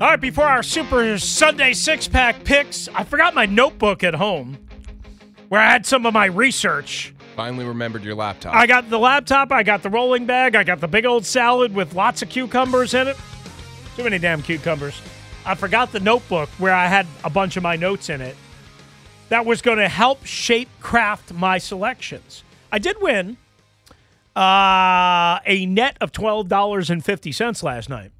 [0.00, 4.56] All right, before our Super Sunday six pack picks, I forgot my notebook at home.
[5.50, 7.12] where I had some of my research.
[7.36, 8.54] Finally remembered your laptop.
[8.54, 11.74] I got the laptop, I got the rolling bag, I got the big old salad
[11.74, 13.16] with lots of cucumbers in it.
[13.94, 14.98] Too many damn cucumbers.
[15.44, 18.36] I forgot the notebook where I had a bunch of my notes in it
[19.28, 22.42] that was going to help shape craft my selections.
[22.72, 23.36] I did win
[24.34, 28.12] uh, a net of $12.50 last night.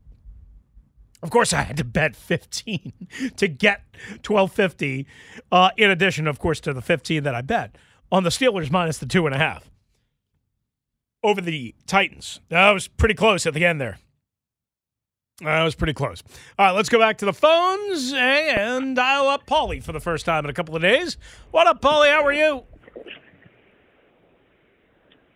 [1.22, 2.92] Of course, I had to bet 15
[3.36, 3.82] to get
[4.26, 5.06] 1250.
[5.52, 7.76] Uh, in addition, of course, to the 15 that I bet
[8.10, 9.70] on the Steelers minus the two and a half
[11.22, 12.40] over the Titans.
[12.48, 13.98] That was pretty close at the end there.
[15.42, 16.22] That was pretty close.
[16.58, 20.26] All right, let's go back to the phones and dial up Paulie for the first
[20.26, 21.16] time in a couple of days.
[21.50, 22.10] What up, Paulie?
[22.10, 22.64] How are you?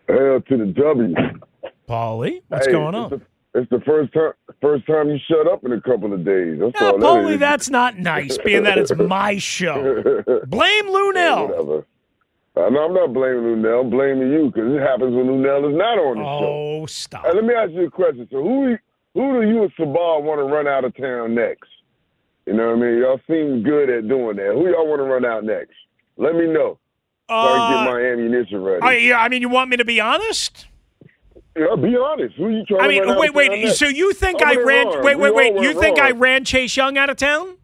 [0.07, 1.15] L to the W.
[1.89, 3.21] Paulie, what's Hey, going on?
[3.55, 6.59] It's the first time first time you shut up in a couple of days.
[6.59, 7.39] That's Yeah, all Paulie, is.
[7.39, 9.75] that's not nice, being that it's my show.
[10.47, 11.47] Blame Lunell.
[11.47, 11.85] Whatever.
[12.57, 13.81] Uh, no, I'm not blaming Lunell.
[13.81, 16.81] I'm blaming you because it happens when Lunell is not on the show.
[16.81, 17.25] Oh, stop.
[17.25, 18.27] Hey, let me ask you a question.
[18.29, 18.75] So who
[19.13, 21.69] who do you and Sabah want to run out of town next?
[22.45, 22.99] You know what I mean?
[22.99, 24.51] Y'all seem good at doing that.
[24.53, 25.71] Who y'all want to run out next?
[26.17, 26.77] Let me know.
[27.29, 28.81] So I can Uh, get my ammunition ready.
[28.83, 30.67] I, yeah, I mean, you want me to be honest?
[31.55, 32.35] Yeah, be honest.
[32.35, 33.51] Who you trying I to mean, out wait, wait.
[33.51, 33.77] next?
[33.79, 34.87] So you think Oh, I ran?
[34.87, 35.03] wrong.
[35.03, 35.53] Wait, wait, wait.
[35.61, 37.57] You think I ran Chase Young out of town?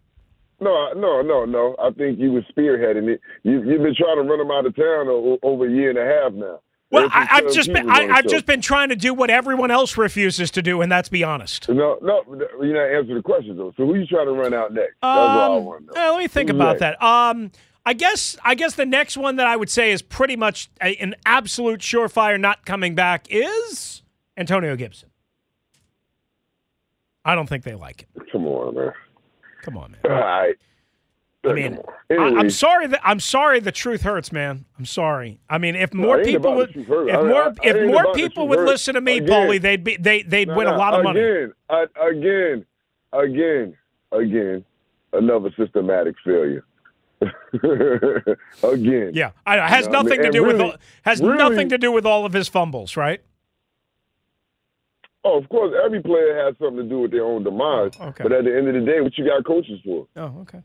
[0.60, 1.76] No, no, no, no.
[1.82, 3.20] I think you were spearheading it.
[3.44, 5.98] You, you've been trying to run him out of town o- over a year and
[5.98, 6.60] a half now.
[6.92, 9.98] Well, I, I've just been I, I've just been trying to do what everyone else
[9.98, 11.70] refuses to do, and that's be honest.
[11.70, 12.22] No, no,
[12.62, 13.72] you're not answering the question though.
[13.78, 14.96] So who you trying to run out next?
[15.02, 16.10] That's all I Um, want to know.
[16.10, 17.00] uh, let me think Who's about next?
[17.00, 17.02] that.
[17.04, 17.52] Um,
[17.86, 20.96] I guess I guess the next one that I would say is pretty much a,
[20.98, 24.04] an absolute surefire not coming back is
[24.38, 25.10] Antonio Gibson.
[27.26, 28.32] I don't think they like it.
[28.32, 28.92] Come on, man.
[29.64, 30.00] Come on, man.
[30.06, 30.56] All right.
[31.44, 32.40] I mean, I, Anyway.
[32.40, 34.66] I'm sorry that I'm sorry the truth hurts, man.
[34.78, 35.40] I'm sorry.
[35.50, 37.10] I mean, if more ain't people would, the truth hurt.
[37.10, 38.68] if I- more, I- it if more people would hurt.
[38.68, 39.30] listen to me, Again.
[39.30, 41.20] Paulie, they'd be they they'd No, win a lot of money.
[41.20, 41.54] Again,
[42.00, 42.66] again,
[43.14, 43.78] again,
[44.12, 44.66] again,
[45.14, 46.64] another systematic failure.
[48.64, 49.12] again.
[49.14, 49.64] Yeah, I know.
[49.66, 50.32] It has You know what I nothing mean?
[50.32, 53.22] to do with all, has really- nothing to do with all of his fumbles, right?
[55.24, 57.92] Oh, of course, every player has something to do with their own demise.
[58.00, 58.24] Oh, okay.
[58.24, 60.08] But at the end of the day, what you got coaches for?
[60.16, 60.62] Oh, okay.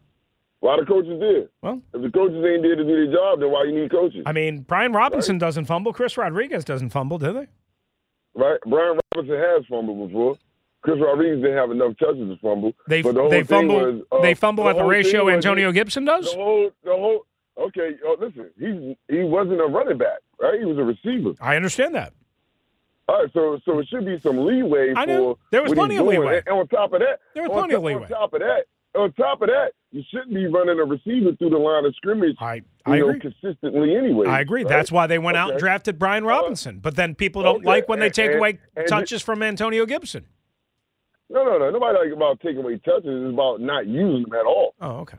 [0.60, 1.48] Why the coaches there?
[1.60, 4.22] Well, if the coaches ain't there to do their job, then why you need coaches?
[4.24, 5.92] I mean, Brian Robinson doesn't fumble.
[5.92, 7.46] Chris Rodriguez doesn't fumble, do they?
[8.34, 8.58] right?
[8.66, 10.36] Brian Robinson has fumbled before.
[10.82, 12.72] Chris Rodriguez didn't have enough touches to fumble.
[12.88, 15.74] They but the they fumble was, uh, they fumble the at the ratio Antonio he-
[15.74, 16.30] Gibson does.
[16.30, 17.26] The whole, the whole.
[17.58, 20.58] Okay, oh, listen, he's he wasn't a running back, right?
[20.60, 21.32] He was a receiver.
[21.40, 22.12] I understand that.
[23.08, 25.34] All right, so so it should be some leeway I know.
[25.34, 26.38] for There was plenty of leeway.
[26.38, 28.02] And, and on top of that, There was plenty of leeway.
[28.02, 31.50] On top of that, on top of that, you shouldn't be running a receiver through
[31.50, 32.36] the line of scrimmage.
[32.40, 33.20] I I know, agree.
[33.20, 34.26] consistently anyway.
[34.26, 34.62] I agree.
[34.64, 34.68] right?
[34.68, 36.80] That's why they went out and drafted Brian Robinson.
[36.80, 39.86] But then people don't Okay, like when they take and- away and- touches from Antonio
[39.86, 40.26] Gibson.
[41.28, 41.70] No, no, no.
[41.70, 43.04] Nobody like about taking away touches.
[43.06, 44.74] It's about not using them at all.
[44.80, 45.18] Oh, okay.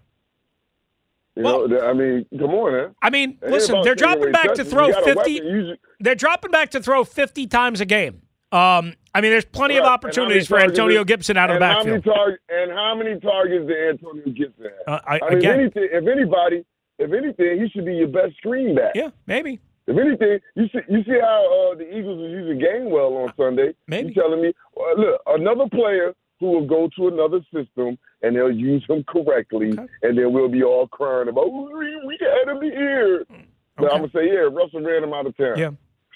[1.36, 2.96] You know, I mean, come on, man.
[3.02, 5.78] I mean, It listen, they're dropping back to throw You got a 50 weapon.
[6.00, 8.22] They're dropping back to throw 50 times a game.
[8.52, 9.88] Um, I mean, there's plenty of Right.
[9.88, 12.38] How opportunities for Antonio did- Gibson out of the and how many backfield.
[12.50, 14.74] and how many targets did Antonio Gibson have?
[14.88, 16.66] Uh, I- I mean, again- if anything, if anybody,
[16.98, 18.94] if anything, he should be your best screen back.
[18.96, 19.60] Yeah, maybe.
[19.88, 23.74] If anything, you see, you see how uh, the Eagles was using Gainwell on Sunday.
[23.88, 24.10] Maybe.
[24.10, 28.52] You telling me, well, look, another player who will go to another system and they'll
[28.52, 29.70] use him correctly,
[30.02, 33.26] and then we'll be all crying about "Oh, we, we had him here.
[33.78, 35.58] But I'm gonna say, yeah, Russell ran him out of town.
[35.58, 35.70] Yeah.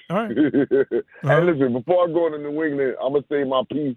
[0.10, 0.36] All right.
[1.23, 3.95] and listen, before I go into New England, I'm gonna say my piece.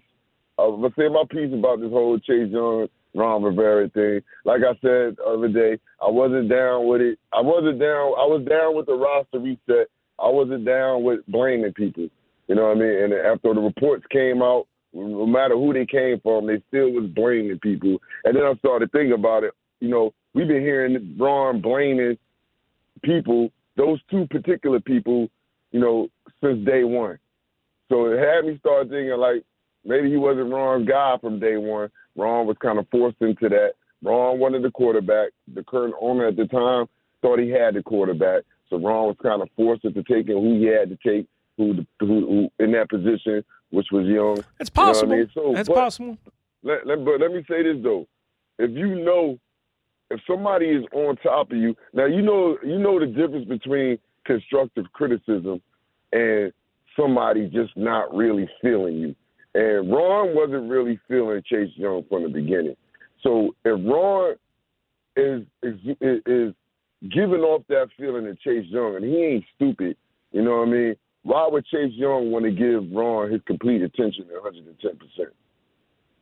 [0.57, 4.21] uh, I'm gonna say my piece about this whole Chase Young, Ron Rivera thing.
[4.43, 7.17] Like I said the other day, I wasn't down with it.
[7.33, 8.13] I wasn't down.
[8.19, 9.87] I was down with the roster reset.
[10.19, 12.07] I wasn't down with blaming people.
[12.47, 13.03] You know what I mean?
[13.03, 17.09] And after the reports came out, no matter who they came from, they still was
[17.15, 17.97] blaming people.
[18.23, 19.51] And then I started thinking about it.
[19.79, 22.17] You know, we've been hearing Ron blaming
[23.03, 25.27] people, those two particular people,
[25.71, 26.07] you know,
[26.41, 27.19] since day one.
[27.89, 29.43] So it had me start thinking like
[29.83, 31.89] maybe he wasn't Ron's guy from day one.
[32.15, 33.73] Ron was kind of forced into that.
[34.03, 35.29] Ron wanted the quarterback.
[35.53, 36.85] The current owner at the time
[37.21, 38.43] thought he had the quarterback.
[38.69, 42.05] So Ron was kind of forced into taking who he had to take, who, who,
[42.07, 44.43] who in that position, which was young.
[44.59, 45.15] It's You know I possible.
[45.17, 45.29] mean?
[45.33, 46.17] So, That's possible.
[46.63, 48.07] let, let, but let me say this though:
[48.59, 49.37] if you know,
[50.11, 53.97] if somebody is on top of you, now you know you know the difference between
[54.25, 55.61] constructive criticism
[56.11, 56.51] and
[56.99, 59.15] somebody just not really feeling you.
[59.55, 62.75] And Ron wasn't really feeling Chase Young from the beginning.
[63.23, 64.35] So if Ron
[65.15, 66.53] is is is
[67.09, 69.95] giving off that feeling to Chase Young, and he ain't stupid.
[70.33, 70.95] You know what I mean?
[71.23, 75.33] Why would Chase Young want to give Ron his complete attention at 110 percent?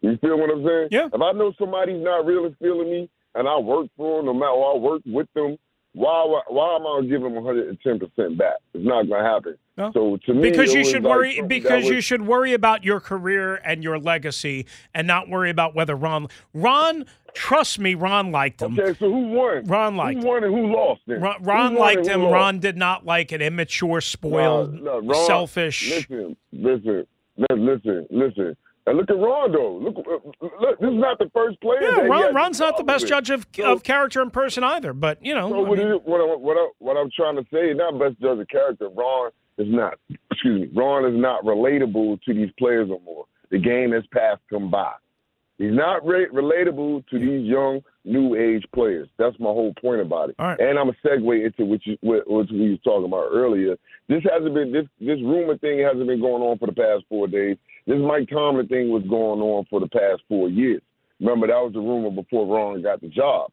[0.02, 0.88] You feel what I'm saying?
[0.92, 1.08] Yeah.
[1.12, 4.52] If I know somebody's not really feeling me, and I work for them, no matter
[4.52, 5.58] I work with them,
[5.94, 8.56] why why am I gonna give them 110 percent back?
[8.74, 9.58] It's not gonna happen.
[9.78, 9.92] No.
[9.94, 13.00] So to me, because you should like worry because you was- should worry about your
[13.00, 18.62] career and your legacy and not worry about whether Ron Ron trust me Ron liked
[18.62, 18.78] him.
[18.80, 19.64] Okay, so who won?
[19.66, 20.22] Ron liked him.
[20.24, 21.02] who won and who lost?
[21.08, 22.22] Then Ron, Ron liked him.
[22.24, 22.34] lost?
[22.34, 25.90] Ron did not like an immature, spoiled, No, no, Ron- selfish.
[25.90, 27.06] Listen, listen,
[27.40, 28.56] listen, listen.
[28.86, 29.80] And look at Rondo.
[29.80, 30.80] Look, uh, look.
[30.80, 31.82] This is not the first player.
[31.82, 33.10] Yeah, Ron, Ron's not the best with.
[33.10, 35.88] judge of, So- of character and person either, but you know, So I what, mean-
[35.88, 38.90] is, what, I, what, I, what I'm trying to say, not best judge of character.
[38.90, 39.98] Ron is not.
[40.32, 40.70] Excuse me.
[40.76, 43.26] Ron is not relatable to these players no more.
[43.52, 44.94] The game has passed him by.
[45.60, 49.08] He's not re- relatable to these young new age players.
[49.18, 50.36] That's my whole point about it.
[50.40, 50.60] Right.
[50.60, 53.78] And I'm a segue into what you what, what we were talking about earlier.
[54.10, 57.28] This hasn't been this this rumor thing hasn't been going on for the past four
[57.28, 57.56] days.
[57.86, 60.82] This Mike Tomlin thing was going on for the past four years.
[61.20, 63.52] Remember that was the rumor before Ron got the job.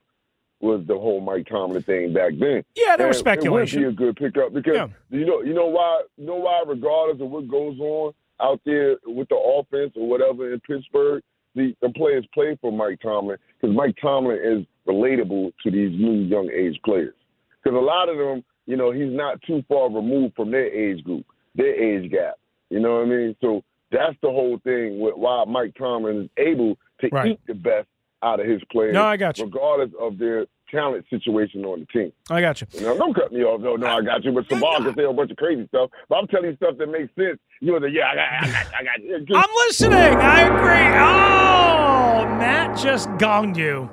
[0.60, 2.62] Was the whole Mike Tomlin thing back then?
[2.74, 3.82] Yeah, there was And speculation.
[3.82, 4.88] It would be a good pickup because Yeah.
[5.10, 8.96] you know you know why you know why regardless of what goes on out there
[9.06, 11.22] with the offense or whatever in Pittsburgh,
[11.54, 16.22] the, the players play for Mike Tomlin because Mike Tomlin is relatable to these new
[16.22, 17.14] young age players.
[17.62, 21.02] Because a lot of them, you know, he's not too far removed from their age
[21.04, 22.34] group, their age gap.
[22.70, 23.36] You know what I mean?
[23.40, 27.32] So that's the whole thing with why Mike Tomlin is able to Right.
[27.32, 27.88] eat the best
[28.22, 29.44] out of his players, No, I got you.
[29.44, 32.12] regardless of their talent situation on the team.
[32.30, 32.66] I got you.
[32.74, 33.60] You know, don't cut me off.
[33.60, 34.30] No, no, I got you.
[34.32, 35.90] But Saval can say a bunch of crazy stuff.
[36.08, 37.40] But I'm telling you stuff that makes sense.
[37.60, 39.00] You was like, yeah, I got, I got, I got.
[39.28, 39.36] you.
[39.36, 39.92] I'm listening.
[39.94, 40.96] I agree.
[41.00, 43.88] Oh, Matt just gonged you.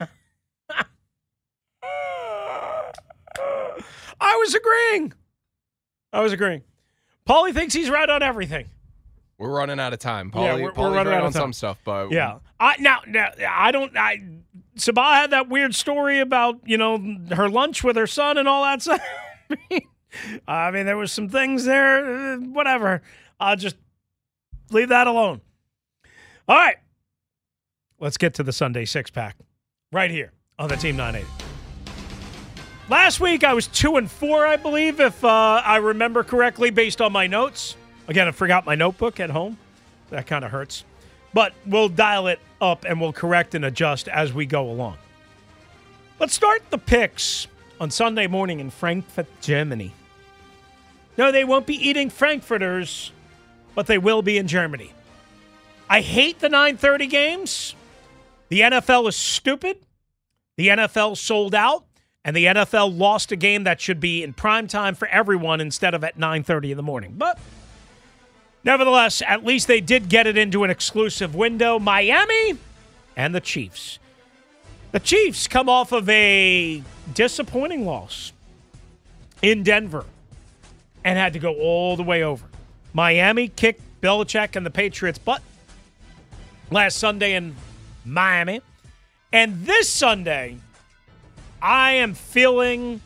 [4.20, 5.12] I was agreeing.
[6.12, 6.62] I was agreeing.
[7.28, 8.66] Paulie thinks he's right on everything.
[9.42, 10.30] We're running out of time.
[10.34, 11.42] Yeah, we're- we're running out of on time.
[11.42, 12.38] some stuff, but Yeah.
[12.60, 14.22] I now, now I don't I
[14.78, 16.96] Sabah had that weird story about, you know,
[17.34, 19.00] her lunch with her son and all that stuff.
[20.46, 23.02] I mean, there was some things there, uh, whatever.
[23.40, 23.76] I'll just
[24.70, 25.40] leave that alone.
[26.48, 26.76] All right.
[27.98, 29.36] Let's get to the Sunday six pack
[29.90, 31.28] right here on the Team 980.
[32.88, 37.00] Last week I was two and four, I believe, if uh, I remember correctly, based
[37.00, 37.76] on my notes.
[38.08, 39.58] Again, I forgot my notebook at home.
[40.10, 40.84] That kind of hurts.
[41.32, 44.98] But we'll dial it up and we'll correct and adjust as we go along.
[46.18, 47.46] Let's start the picks
[47.80, 49.92] on Sunday morning in Frankfurt, Germany.
[51.16, 53.12] No, they won't be eating Frankfurters,
[53.74, 54.92] but they will be in Germany.
[55.88, 57.74] I hate the 9:30 games.
[58.48, 59.78] The NFL is stupid.
[60.56, 61.84] The NFL sold out,
[62.24, 65.94] and the NFL lost a game that should be in prime time for everyone instead
[65.94, 67.14] of at 9:30 in the morning.
[67.16, 67.38] But
[68.64, 71.78] nevertheless, at least they did get it into an exclusive window.
[71.78, 72.58] Miami
[73.16, 73.98] and the Chiefs.
[74.92, 76.82] The Chiefs come off of a
[77.14, 78.32] disappointing loss
[79.40, 80.04] in Denver
[81.04, 82.44] and had to go all the way over.
[82.92, 85.42] Miami kicked Belichick and the Patriots' butt
[86.70, 87.56] last Sunday in
[88.04, 88.60] Miami.
[89.32, 90.58] And this Sunday,
[91.62, 93.00] I am feeling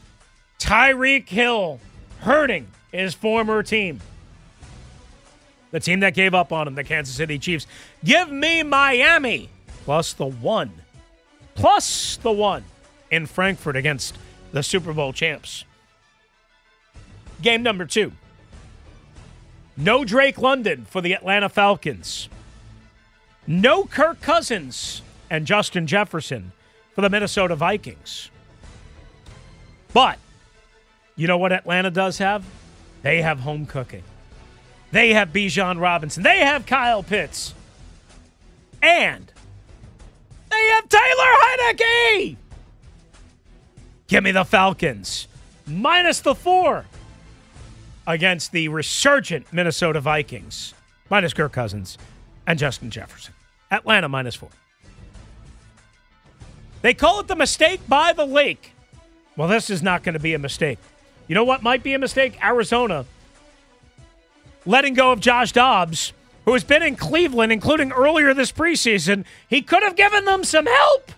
[0.59, 1.79] Tyreek Hill
[2.21, 4.01] hurting his former team.
[5.71, 7.67] The team that gave up on him, the Kansas City Chiefs.
[8.05, 9.49] Give me Miami
[9.85, 10.73] plus the one.
[11.55, 12.65] Plus the one
[13.11, 14.17] in Frankfurt against
[14.53, 15.65] the Super Bowl champs.
[17.43, 18.13] Game number two.
[19.77, 22.29] No Drake London for the Atlanta Falcons.
[23.47, 26.53] No Kirk Cousins and Justin Jefferson
[26.95, 28.31] for the Minnesota Vikings.
[29.93, 30.19] But
[31.15, 32.45] you know what Atlanta does have?
[33.03, 34.03] They have home cooking.
[34.97, 36.23] They have Bijan Robinson.
[36.23, 37.53] They have Kyle Pitts.
[38.81, 39.31] And
[40.51, 42.37] they have Taylor Heinicke.
[44.07, 45.29] Give me the Falcons.
[45.67, 46.87] Minus the four
[48.07, 50.73] against the resurgent Minnesota Vikings.
[51.11, 51.99] Minus Kirk Cousins
[52.47, 53.35] and Justin Jefferson.
[53.71, 54.49] Atlanta minus four.
[56.81, 58.73] They call it the mistake by the lake.
[59.37, 60.79] Well, this is not going to be a mistake.
[61.29, 62.43] You know what might be a mistake?
[62.43, 63.05] Arizona
[64.67, 66.13] letting go of Josh Dobbs,
[66.45, 69.25] who has been in Cleveland, including earlier this preseason.
[69.49, 71.13] He could have given them some help.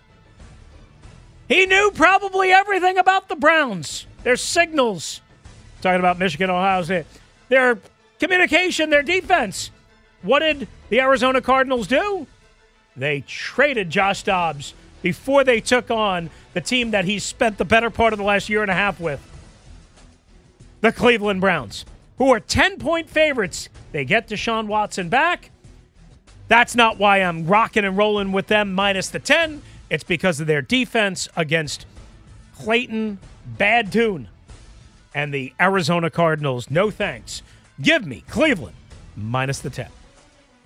[1.47, 5.21] He knew probably everything about the Browns, their signals.
[5.81, 7.05] Talking about Michigan, Ohio State,
[7.47, 7.79] their
[8.19, 9.71] communication, their defense.
[10.21, 12.27] What did the Arizona Cardinals do?
[12.95, 17.89] They traded Josh Dobbs before they took on the team that he spent the better
[17.89, 19.21] part of the last year and a half with
[20.81, 21.85] the Cleveland Browns,
[22.19, 23.69] who are 10 point favorites.
[23.91, 25.49] They get Deshaun Watson back.
[26.47, 29.63] That's not why I'm rocking and rolling with them minus the 10.
[29.89, 31.87] It's because of their defense against
[32.55, 33.17] Clayton
[33.57, 34.27] Bad Tune
[35.15, 36.69] and the Arizona Cardinals.
[36.69, 37.41] No thanks.
[37.81, 38.75] Give me Cleveland
[39.15, 39.87] minus the 10.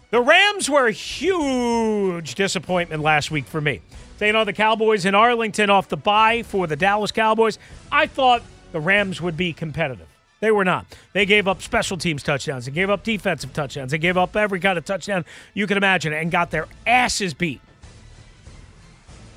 [0.10, 3.82] The Rams were a huge disappointment last week for me.
[4.20, 7.58] Taking on the Cowboys in Arlington off the bye for the Dallas Cowboys.
[7.92, 10.08] I thought the Rams would be competitive.
[10.44, 10.86] They were not.
[11.14, 12.66] They gave up special teams touchdowns.
[12.66, 13.92] They gave up defensive touchdowns.
[13.92, 15.24] They gave up every kind of touchdown
[15.54, 17.62] you can imagine and got their asses beat.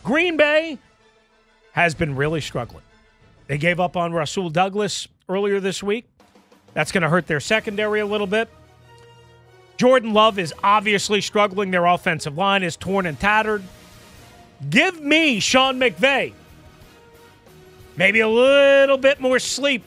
[0.03, 0.79] Green Bay
[1.71, 2.83] has been really struggling.
[3.47, 6.07] They gave up on Rasul Douglas earlier this week.
[6.75, 8.49] That's going to hurt their secondary a little bit.
[9.77, 11.71] Jordan Love is obviously struggling.
[11.71, 13.63] Their offensive line is torn and tattered.
[14.69, 16.33] Give me Sean McVay.
[17.97, 19.85] Maybe a little bit more sleep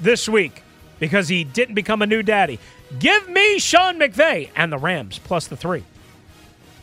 [0.00, 0.62] this week
[0.98, 2.58] because he didn't become a new daddy.
[2.98, 5.84] Give me Sean McVay and the Rams plus the three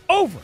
[0.10, 0.40] over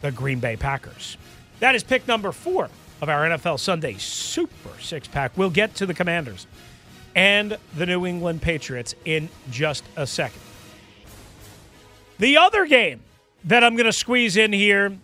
[0.00, 1.16] the Green Bay Packers.
[1.60, 2.68] That is pick number four
[3.00, 5.36] of our NFL Sunday Super Six Pack.
[5.36, 6.46] We'll get to the Commanders
[7.14, 10.40] and the New England Patriots in just a second.
[12.18, 13.00] The other game
[13.44, 14.96] that I'm going to squeeze in here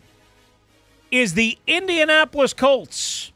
[1.11, 3.33] is the Indianapolis Colts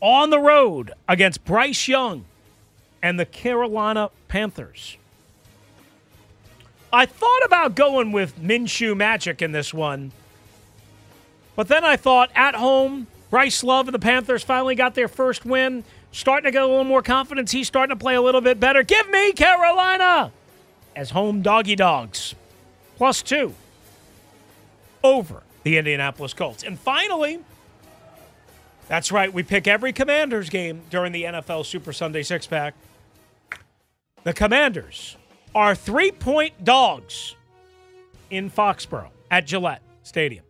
[0.00, 2.24] on the road against Bryce Young
[3.02, 4.96] and the Carolina Panthers.
[6.92, 10.12] I thought about going with Minshew Magic in this one,
[11.56, 15.44] but then I thought at home, Bryce Love and the Panthers finally got their first
[15.44, 17.50] win, starting to get a little more confidence.
[17.50, 18.82] He's starting to play a little bit better.
[18.82, 20.32] Give me Carolina
[20.94, 22.34] as home doggy dogs,
[22.96, 23.54] plus two
[25.02, 26.62] over the Indianapolis Colts.
[26.62, 27.40] And finally,
[28.88, 32.74] that's right, we pick every Commanders game during the NFL Super Sunday Six Pack.
[34.24, 35.16] The Commanders
[35.54, 37.34] are three point dogs
[38.30, 40.44] in Foxborough at Gillette Stadium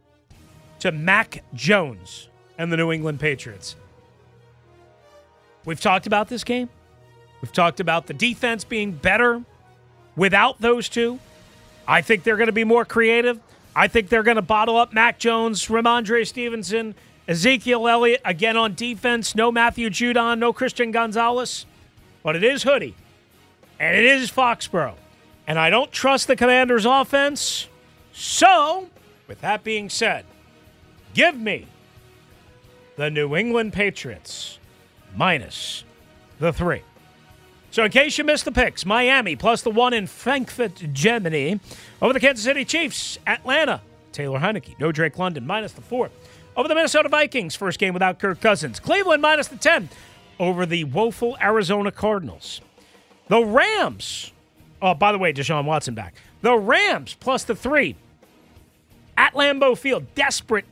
[0.81, 3.77] to Mac Jones and the New England Patriots.
[5.64, 6.68] We've talked about this game.
[7.41, 9.43] We've talked about the defense being better
[10.16, 11.18] without those two.
[11.89, 13.41] I think they're going to be more creative.
[13.75, 16.95] I think they're going to bottle up Mac Jones, Rhamondre Stevenson,
[17.27, 19.35] Ezekiel Elliott again on defense.
[19.35, 21.64] No Matthew Judon, no Christian Gonzalez,
[22.23, 22.95] but it is Hoodie,
[23.83, 24.95] and it is Foxborough,
[25.45, 27.66] and I don't trust the Commanders' offense.
[28.12, 28.89] So,
[29.26, 30.24] with that being said,
[31.14, 31.66] give me
[32.95, 34.61] the New England Patriots
[35.16, 35.83] minus
[36.39, 36.83] the three.
[37.72, 41.59] So, in case you missed the picks, Miami plus the one in Frankfurt, Germany,
[42.01, 43.80] over the Kansas City Chiefs, Atlanta,
[44.12, 46.09] Taylor Heinicke, no Drake London, minus the four.
[46.57, 48.78] Over the Minnesota Vikings, first game without Kirk Cousins.
[48.78, 49.89] Cleveland, minus the 10,
[50.39, 52.61] over the woeful Arizona Cardinals.
[53.33, 54.30] The Rams,
[54.83, 56.12] oh, by the way, Deshaun Watson back.
[56.43, 57.97] The Rams, plus the three,
[59.16, 60.14] at Lambeau Field.
[60.14, 60.66] Desperate,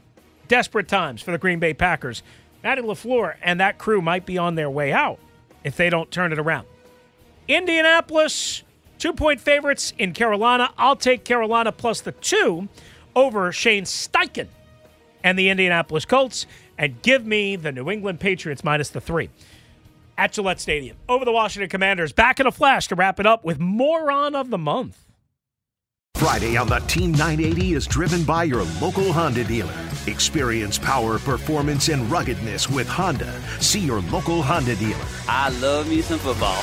[0.47, 2.23] desperate times for the Green Bay Packers.
[2.63, 5.19] Matty LaFleur and that crew might be on their way out
[5.65, 6.67] if they don't turn it around.
[7.49, 8.63] Indianapolis,
[8.99, 10.71] two point favorites in Carolina.
[10.77, 12.69] I'll take Carolina plus the two
[13.17, 14.49] over Shane Steichen
[15.25, 16.45] and the Indianapolis Colts,
[16.77, 19.31] and give me the New England Patriots minus the three
[20.21, 20.99] at Gillette Stadium.
[21.09, 22.13] Over the Washington Commanders.
[22.13, 25.07] Back in a flash to wrap it up with moron of the month.
[26.15, 29.73] Friday on the Team 980 is driven by your local Honda dealer.
[30.07, 33.33] Experience power, performance, and ruggedness with Honda.
[33.61, 35.07] See your local Honda dealer.
[35.27, 36.61] I love me some football.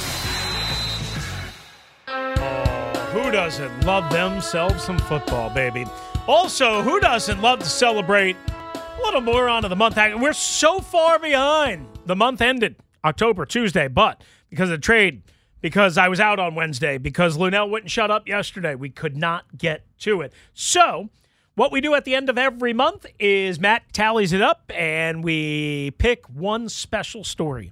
[3.09, 5.85] Who doesn't love themselves some football, baby?
[6.27, 8.35] Also, who doesn't love to celebrate
[8.75, 9.97] a little more on to the month?
[9.97, 11.87] We're so far behind.
[12.05, 15.21] The month ended October, Tuesday, but because of the trade,
[15.61, 19.57] because I was out on Wednesday, because Lunell wouldn't shut up yesterday, we could not
[19.57, 20.33] get to it.
[20.53, 21.09] So,
[21.55, 25.23] what we do at the end of every month is Matt tallies it up and
[25.23, 27.71] we pick one special story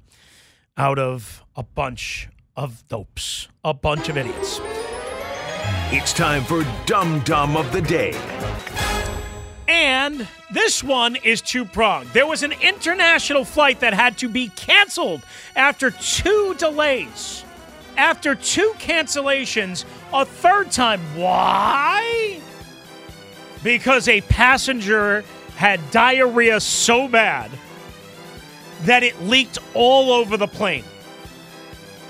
[0.75, 4.59] out of a bunch of dopes, a bunch of idiots.
[5.91, 8.34] It's time for Dum Dum of the Day.
[9.67, 12.09] And this one is two pronged.
[12.09, 15.23] There was an international flight that had to be canceled
[15.55, 17.43] after two delays.
[17.97, 20.99] After two cancellations, a third time.
[21.15, 22.39] Why?
[23.63, 25.23] Because a passenger
[25.55, 27.49] had diarrhea so bad
[28.81, 30.83] that it leaked all over the plane.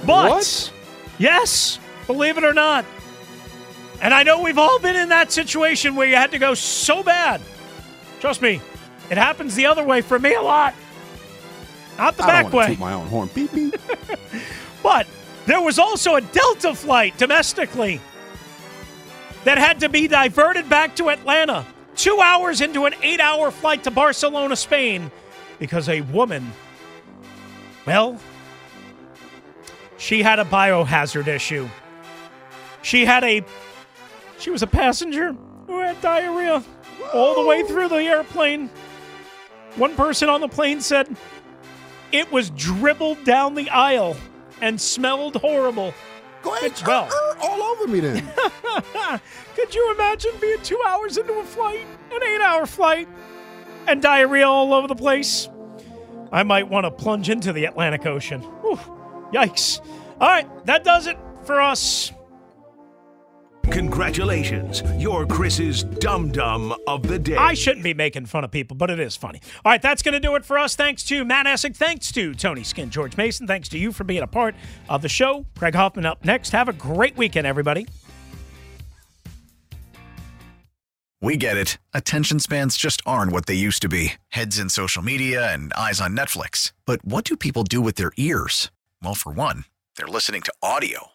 [0.06, 0.74] But, What?
[1.20, 2.84] yes, believe it or not,
[4.06, 7.01] and I know we've all been in that situation where you had to go so
[7.01, 7.41] bad.
[8.20, 8.62] Trust me,
[9.10, 10.76] It happens the other way for me a lot.
[11.97, 12.78] Not the I back way.
[12.80, 13.32] my own horn.
[13.34, 13.76] Beep beep.
[14.84, 15.08] But
[15.47, 17.99] there was also a Delta flight domestically
[19.43, 21.66] that had to be diverted back to Atlanta.
[21.95, 25.10] Two hours into an eight hour flight to Barcelona, Spain,
[25.58, 26.51] because a woman,
[27.88, 28.20] well,
[29.97, 31.68] she had a biohazard issue.
[32.84, 33.43] She had a,
[34.40, 35.36] she was a passenger
[35.68, 36.64] who had diarrhea
[37.14, 38.70] all the way through the airplane.
[39.76, 41.16] One person on the plane said
[42.12, 44.16] it was dribbled down the aisle
[44.62, 45.94] and smelled horrible.
[46.42, 47.10] Go ahead, well,
[47.42, 48.32] all over me then.
[49.56, 53.08] could you imagine being two hours into a flight, an eight-hour flight,
[53.88, 55.50] and diarrhea all over the place?
[56.32, 58.42] I might want to plunge into the Atlantic Ocean.
[58.42, 58.78] Whew,
[59.34, 59.80] yikes!
[60.22, 62.12] All right, that does it for us.
[63.72, 67.36] Congratulations, you're Chris's dum dum of the day.
[67.36, 69.41] I shouldn't be making fun of people, but it is funny.
[69.63, 70.76] All right, that's going to do it for us.
[70.76, 71.76] Thanks to Matt Essig.
[71.76, 73.47] Thanks to Tony Skin, George Mason.
[73.47, 74.55] Thanks to you for being a part
[74.89, 75.45] of the show.
[75.57, 76.51] Craig Hoffman up next.
[76.51, 77.88] Have a great weekend, everybody.
[81.22, 81.80] We get it.
[81.93, 85.99] Attention spans just aren't what they used to be heads in social media and eyes
[85.99, 86.72] on Netflix.
[86.86, 88.70] But what do people do with their ears?
[89.01, 89.66] Well, for one,
[89.97, 91.14] they're listening to audio.